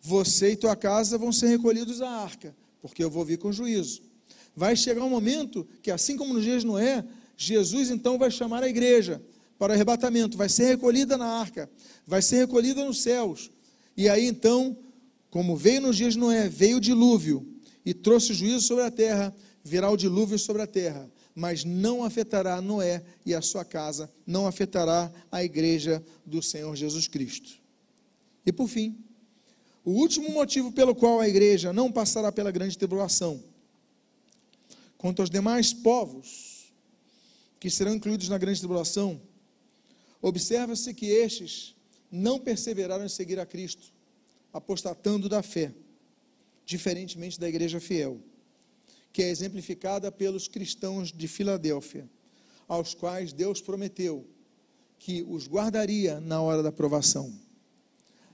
você 0.00 0.52
e 0.52 0.56
tua 0.56 0.76
casa 0.76 1.18
vão 1.18 1.32
ser 1.32 1.48
recolhidos 1.48 2.00
à 2.00 2.08
arca, 2.08 2.54
porque 2.80 3.02
eu 3.02 3.10
vou 3.10 3.24
vir 3.24 3.38
com 3.38 3.52
juízo. 3.52 4.02
Vai 4.54 4.76
chegar 4.76 5.04
um 5.04 5.10
momento 5.10 5.66
que, 5.82 5.90
assim 5.90 6.16
como 6.16 6.32
nos 6.32 6.44
dias 6.44 6.62
de 6.62 6.66
Noé, 6.66 7.04
Jesus 7.36 7.90
então 7.90 8.18
vai 8.18 8.30
chamar 8.30 8.62
a 8.62 8.68
igreja 8.68 9.20
para 9.58 9.72
o 9.72 9.74
arrebatamento, 9.74 10.36
vai 10.36 10.48
ser 10.48 10.66
recolhida 10.66 11.16
na 11.16 11.26
arca, 11.26 11.70
vai 12.06 12.20
ser 12.22 12.36
recolhida 12.36 12.84
nos 12.84 13.02
céus. 13.02 13.50
E 13.96 14.08
aí 14.08 14.26
então, 14.26 14.76
como 15.30 15.56
veio 15.56 15.80
nos 15.80 15.96
dias 15.96 16.14
de 16.14 16.20
Noé, 16.20 16.48
veio 16.48 16.76
o 16.76 16.80
dilúvio 16.80 17.46
e 17.84 17.94
trouxe 17.94 18.34
juízo 18.34 18.60
sobre 18.60 18.84
a 18.84 18.90
terra, 18.90 19.34
virá 19.64 19.90
o 19.90 19.96
dilúvio 19.96 20.38
sobre 20.38 20.62
a 20.62 20.66
terra 20.66 21.10
mas 21.36 21.64
não 21.64 22.02
afetará 22.02 22.62
Noé 22.62 23.04
e 23.26 23.34
a 23.34 23.42
sua 23.42 23.62
casa, 23.62 24.10
não 24.26 24.46
afetará 24.46 25.12
a 25.30 25.44
igreja 25.44 26.02
do 26.24 26.42
Senhor 26.42 26.74
Jesus 26.74 27.06
Cristo. 27.06 27.60
E 28.46 28.50
por 28.50 28.66
fim, 28.68 28.96
o 29.84 29.90
último 29.90 30.30
motivo 30.30 30.72
pelo 30.72 30.94
qual 30.94 31.20
a 31.20 31.28
igreja 31.28 31.74
não 31.74 31.92
passará 31.92 32.32
pela 32.32 32.50
grande 32.50 32.78
tribulação. 32.78 33.44
Quanto 34.96 35.20
aos 35.20 35.28
demais 35.28 35.74
povos 35.74 36.72
que 37.60 37.68
serão 37.68 37.94
incluídos 37.94 38.30
na 38.30 38.38
grande 38.38 38.60
tribulação, 38.60 39.20
observa-se 40.28 40.92
que 40.94 41.06
estes 41.06 41.74
não 42.10 42.38
perseveraram 42.38 43.04
em 43.04 43.08
seguir 43.08 43.38
a 43.38 43.46
Cristo, 43.46 43.92
apostatando 44.52 45.28
da 45.28 45.42
fé, 45.42 45.72
diferentemente 46.64 47.38
da 47.38 47.48
igreja 47.48 47.80
fiel 47.80 48.20
que 49.16 49.22
é 49.22 49.30
exemplificada 49.30 50.12
pelos 50.12 50.46
cristãos 50.46 51.10
de 51.10 51.26
Filadélfia, 51.26 52.06
aos 52.68 52.92
quais 52.92 53.32
Deus 53.32 53.62
prometeu 53.62 54.26
que 54.98 55.24
os 55.26 55.48
guardaria 55.48 56.20
na 56.20 56.42
hora 56.42 56.62
da 56.62 56.70
provação. 56.70 57.32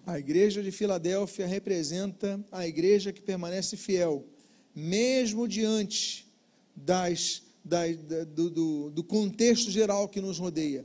A 0.05 0.19
igreja 0.19 0.61
de 0.61 0.73
Filadélfia 0.73 1.47
representa 1.47 2.45
a 2.51 2.67
igreja 2.67 3.13
que 3.13 3.23
permanece 3.23 3.77
fiel, 3.77 4.27
mesmo 4.75 5.47
diante 5.47 6.27
das, 6.75 7.45
das, 7.65 7.97
do, 8.35 8.51
do, 8.51 8.91
do 8.91 9.05
contexto 9.05 9.71
geral 9.71 10.09
que 10.09 10.21
nos 10.21 10.41
rodeia. 10.41 10.85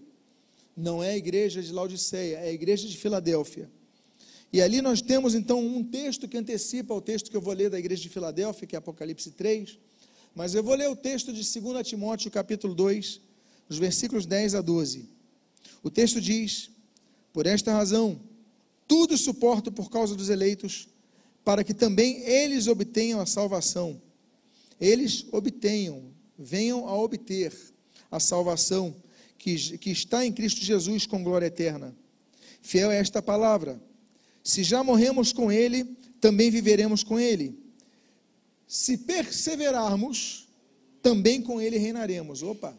Não 0.78 1.03
é 1.03 1.13
a 1.13 1.17
igreja 1.17 1.59
de 1.59 1.73
Laodiceia, 1.73 2.38
é 2.38 2.49
a 2.49 2.53
igreja 2.53 2.88
de 2.88 2.95
Filadélfia. 2.95 3.67
E 4.53 4.61
ali 4.61 4.80
nós 4.80 5.01
temos 5.01 5.34
então 5.34 5.59
um 5.59 5.84
texto 5.84 6.28
que 6.28 6.38
antecipa 6.38 6.93
o 6.93 7.01
texto 7.01 7.32
que 7.32 7.36
eu 7.36 7.41
vou 7.41 7.53
ler 7.53 7.71
da 7.71 7.80
igreja 7.80 8.03
de 8.03 8.09
Filadélfia, 8.09 8.67
que 8.67 8.75
é 8.75 8.78
Apocalipse 8.78 9.32
3. 9.32 9.80
Mas 10.36 10.53
eu 10.53 10.63
vou 10.63 10.75
ler 10.75 10.88
o 10.88 10.95
texto 10.95 11.34
de 11.34 11.41
2 11.59 11.88
Timóteo, 11.88 12.30
capítulo 12.30 12.75
2, 12.75 13.19
os 13.67 13.80
versículos 13.80 14.28
10 14.28 14.53
a 14.53 14.61
12. 14.61 15.09
O 15.82 15.89
texto 15.89 16.21
diz: 16.21 16.69
Por 17.34 17.47
esta 17.47 17.73
razão, 17.73 18.21
tudo 18.88 19.17
suporto 19.17 19.71
por 19.71 19.89
causa 19.89 20.15
dos 20.15 20.30
eleitos, 20.30 20.88
para 21.43 21.63
que 21.63 21.73
também 21.73 22.19
eles 22.21 22.67
obtenham 22.67 23.19
a 23.19 23.25
salvação. 23.25 23.99
Eles 24.80 25.25
obtenham, 25.32 26.03
venham 26.38 26.88
a 26.88 26.95
obter 26.95 27.51
a 28.11 28.19
salvação 28.19 28.95
que, 29.38 29.77
que 29.77 29.91
está 29.91 30.25
em 30.25 30.31
Cristo 30.31 30.63
Jesus 30.63 31.05
com 31.05 31.23
glória 31.23 31.45
eterna. 31.45 31.95
Fiel 32.61 32.91
é 32.91 32.99
esta 32.99 33.21
palavra. 33.21 33.81
Se 34.43 34.63
já 34.63 34.83
morremos 34.83 35.31
com 35.31 35.51
Ele, 35.51 35.83
também 36.19 36.49
viveremos 36.49 37.03
com 37.03 37.19
Ele. 37.19 37.57
Se 38.67 38.97
perseverarmos, 38.97 40.47
também 41.01 41.41
com 41.41 41.61
Ele 41.61 41.77
reinaremos. 41.77 42.43
Opa! 42.43 42.77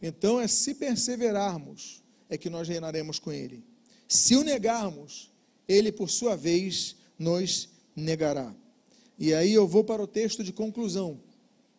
Então 0.00 0.40
é 0.40 0.46
se 0.46 0.74
perseverarmos, 0.74 2.02
é 2.28 2.36
que 2.36 2.50
nós 2.50 2.68
reinaremos 2.68 3.18
com 3.18 3.32
Ele. 3.32 3.64
Se 4.08 4.36
o 4.36 4.42
negarmos, 4.42 5.32
ele, 5.66 5.90
por 5.90 6.10
sua 6.10 6.36
vez, 6.36 6.96
nos 7.18 7.68
negará. 7.94 8.54
E 9.18 9.32
aí 9.32 9.52
eu 9.52 9.66
vou 9.66 9.84
para 9.84 10.02
o 10.02 10.06
texto 10.06 10.42
de 10.42 10.52
conclusão 10.52 11.20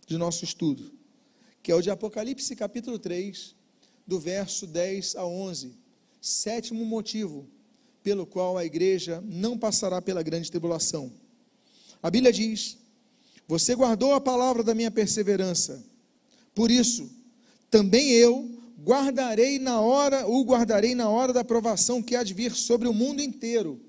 de 0.07 0.17
nosso 0.17 0.43
estudo, 0.43 0.91
que 1.63 1.71
é 1.71 1.75
o 1.75 1.81
de 1.81 1.89
Apocalipse, 1.89 2.53
capítulo 2.57 2.99
3, 2.99 3.55
do 4.05 4.19
verso 4.19 4.67
10 4.67 5.15
a 5.15 5.25
11. 5.25 5.73
Sétimo 6.21 6.85
motivo 6.85 7.47
pelo 8.03 8.25
qual 8.25 8.57
a 8.57 8.65
igreja 8.65 9.23
não 9.25 9.57
passará 9.57 10.01
pela 10.01 10.21
grande 10.21 10.51
tribulação. 10.51 11.09
A 12.01 12.11
Bíblia 12.11 12.33
diz: 12.33 12.77
Você 13.47 13.73
guardou 13.75 14.13
a 14.13 14.19
palavra 14.19 14.61
da 14.61 14.75
minha 14.75 14.91
perseverança, 14.91 15.81
por 16.53 16.69
isso, 16.69 17.09
também 17.71 18.11
eu 18.11 18.59
guardarei 18.83 19.57
na 19.57 19.79
hora, 19.79 20.27
o 20.27 20.43
guardarei 20.43 20.93
na 20.93 21.09
hora 21.09 21.31
da 21.31 21.45
provação 21.45 22.03
que 22.03 22.17
há 22.17 22.23
de 22.23 22.33
vir 22.33 22.53
sobre 22.53 22.89
o 22.89 22.93
mundo 22.93 23.21
inteiro. 23.21 23.79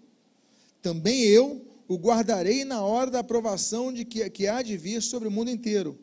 Também 0.80 1.22
eu 1.22 1.66
o 1.88 1.96
guardarei 1.96 2.64
na 2.64 2.82
hora 2.82 3.10
da 3.10 3.24
provação 3.24 3.92
de 3.92 4.04
que, 4.04 4.30
que 4.30 4.46
há 4.46 4.62
de 4.62 4.76
vir 4.76 5.02
sobre 5.02 5.26
o 5.26 5.30
mundo 5.30 5.50
inteiro, 5.50 5.98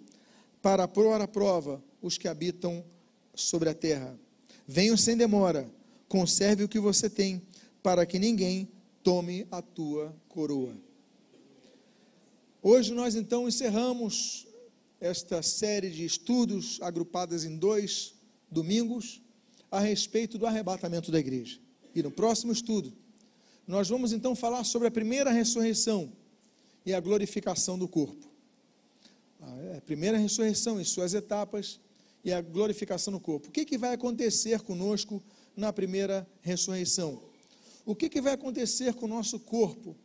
para 0.62 0.88
pôr 0.88 1.20
à 1.20 1.28
prova 1.28 1.84
os 2.02 2.18
que 2.18 2.28
habitam 2.28 2.84
sobre 3.34 3.70
a 3.70 3.74
terra. 3.74 4.18
Venham 4.68 4.96
sem 4.96 5.18
demora, 5.18 5.70
conserve 6.08 6.64
o 6.64 6.70
que 6.70 6.80
você 6.80 7.10
tem, 7.10 7.42
para 7.82 8.06
que 8.06 8.20
ninguém 8.20 8.70
tome 9.04 9.48
a 9.50 9.62
tua 9.62 10.16
coroa. 10.30 10.76
Hoje 12.62 12.94
nós 12.94 13.16
então 13.16 13.48
encerramos 13.48 14.48
esta 15.00 15.42
série 15.42 15.90
de 15.90 16.06
estudos 16.06 16.80
agrupadas 16.82 17.44
em 17.44 17.58
dois 17.58 18.14
domingos 18.52 19.20
a 19.72 19.80
respeito 19.80 20.38
do 20.38 20.46
arrebatamento 20.46 21.12
da 21.12 21.20
igreja. 21.20 21.60
E 21.96 22.04
no 22.04 22.12
próximo 22.12 22.52
estudo, 22.52 22.94
nós 23.68 23.90
vamos 23.90 24.14
então 24.14 24.36
falar 24.36 24.64
sobre 24.64 24.88
a 24.88 24.92
primeira 24.92 25.32
ressurreição 25.32 26.12
e 26.86 26.94
a 26.94 27.00
glorificação 27.00 27.80
do 27.80 27.88
corpo. 27.88 28.31
Primeira 29.86 30.18
ressurreição 30.18 30.80
em 30.80 30.84
suas 30.84 31.14
etapas 31.14 31.80
e 32.24 32.32
a 32.32 32.42
glorificação 32.42 33.12
do 33.14 33.20
corpo. 33.20 33.50
O 33.50 33.52
que, 33.52 33.66
que 33.66 33.78
vai 33.78 33.94
acontecer 33.94 34.60
conosco 34.62 35.22
na 35.56 35.74
primeira 35.74 36.28
ressurreição? 36.42 37.22
O 37.86 37.96
que, 37.96 38.10
que 38.10 38.22
vai 38.22 38.34
acontecer 38.34 38.94
com 38.94 39.06
o 39.06 39.10
nosso 39.10 39.40
corpo? 39.40 39.96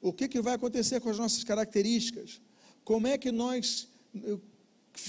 O 0.00 0.12
que, 0.12 0.28
que 0.28 0.40
vai 0.40 0.54
acontecer 0.54 1.00
com 1.00 1.08
as 1.08 1.18
nossas 1.18 1.44
características? 1.44 2.40
Como 2.84 3.06
é 3.06 3.16
que 3.16 3.32
nós 3.32 3.88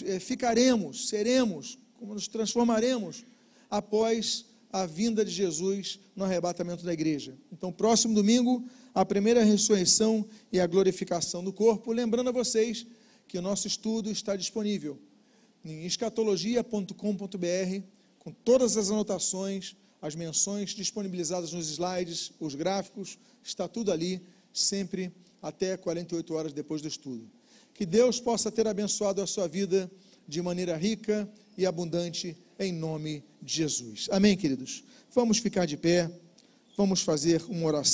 eh, 0.05 0.19
ficaremos, 0.19 1.09
seremos 1.09 1.77
como 1.99 2.13
nos 2.13 2.27
transformaremos 2.27 3.25
após 3.69 4.45
a 4.71 4.85
vinda 4.85 5.23
de 5.23 5.31
Jesus 5.31 5.99
no 6.15 6.23
arrebatamento 6.23 6.83
da 6.83 6.91
igreja. 6.91 7.37
Então, 7.51 7.71
próximo 7.71 8.15
domingo, 8.15 8.65
a 8.93 9.05
primeira 9.05 9.43
ressurreição 9.43 10.25
e 10.51 10.59
a 10.59 10.65
glorificação 10.65 11.43
do 11.43 11.53
corpo. 11.53 11.91
Lembrando 11.91 12.29
a 12.29 12.33
vocês 12.33 12.85
que 13.27 13.37
o 13.37 13.41
nosso 13.41 13.67
estudo 13.67 14.09
está 14.11 14.35
disponível 14.35 14.99
em 15.63 15.85
escatologia.com.br, 15.85 17.83
com 18.19 18.31
todas 18.31 18.77
as 18.77 18.89
anotações, 18.89 19.75
as 20.01 20.15
menções 20.15 20.71
disponibilizadas 20.71 21.53
nos 21.53 21.69
slides, 21.69 22.31
os 22.39 22.55
gráficos, 22.55 23.17
está 23.41 23.67
tudo 23.67 23.91
ali, 23.91 24.21
sempre 24.53 25.13
até 25.41 25.77
48 25.77 26.33
horas 26.33 26.53
depois 26.53 26.81
do 26.81 26.87
estudo. 26.87 27.29
Que 27.73 27.85
Deus 27.85 28.19
possa 28.19 28.51
ter 28.51 28.67
abençoado 28.67 29.21
a 29.21 29.27
sua 29.27 29.47
vida 29.47 29.89
de 30.27 30.41
maneira 30.41 30.77
rica 30.77 31.29
e 31.57 31.65
abundante 31.65 32.37
em 32.59 32.71
nome 32.71 33.23
de 33.41 33.55
Jesus. 33.55 34.07
Amém, 34.11 34.37
queridos? 34.37 34.83
Vamos 35.11 35.37
ficar 35.37 35.65
de 35.65 35.77
pé, 35.77 36.11
vamos 36.77 37.01
fazer 37.01 37.43
uma 37.47 37.65
oração. 37.65 37.91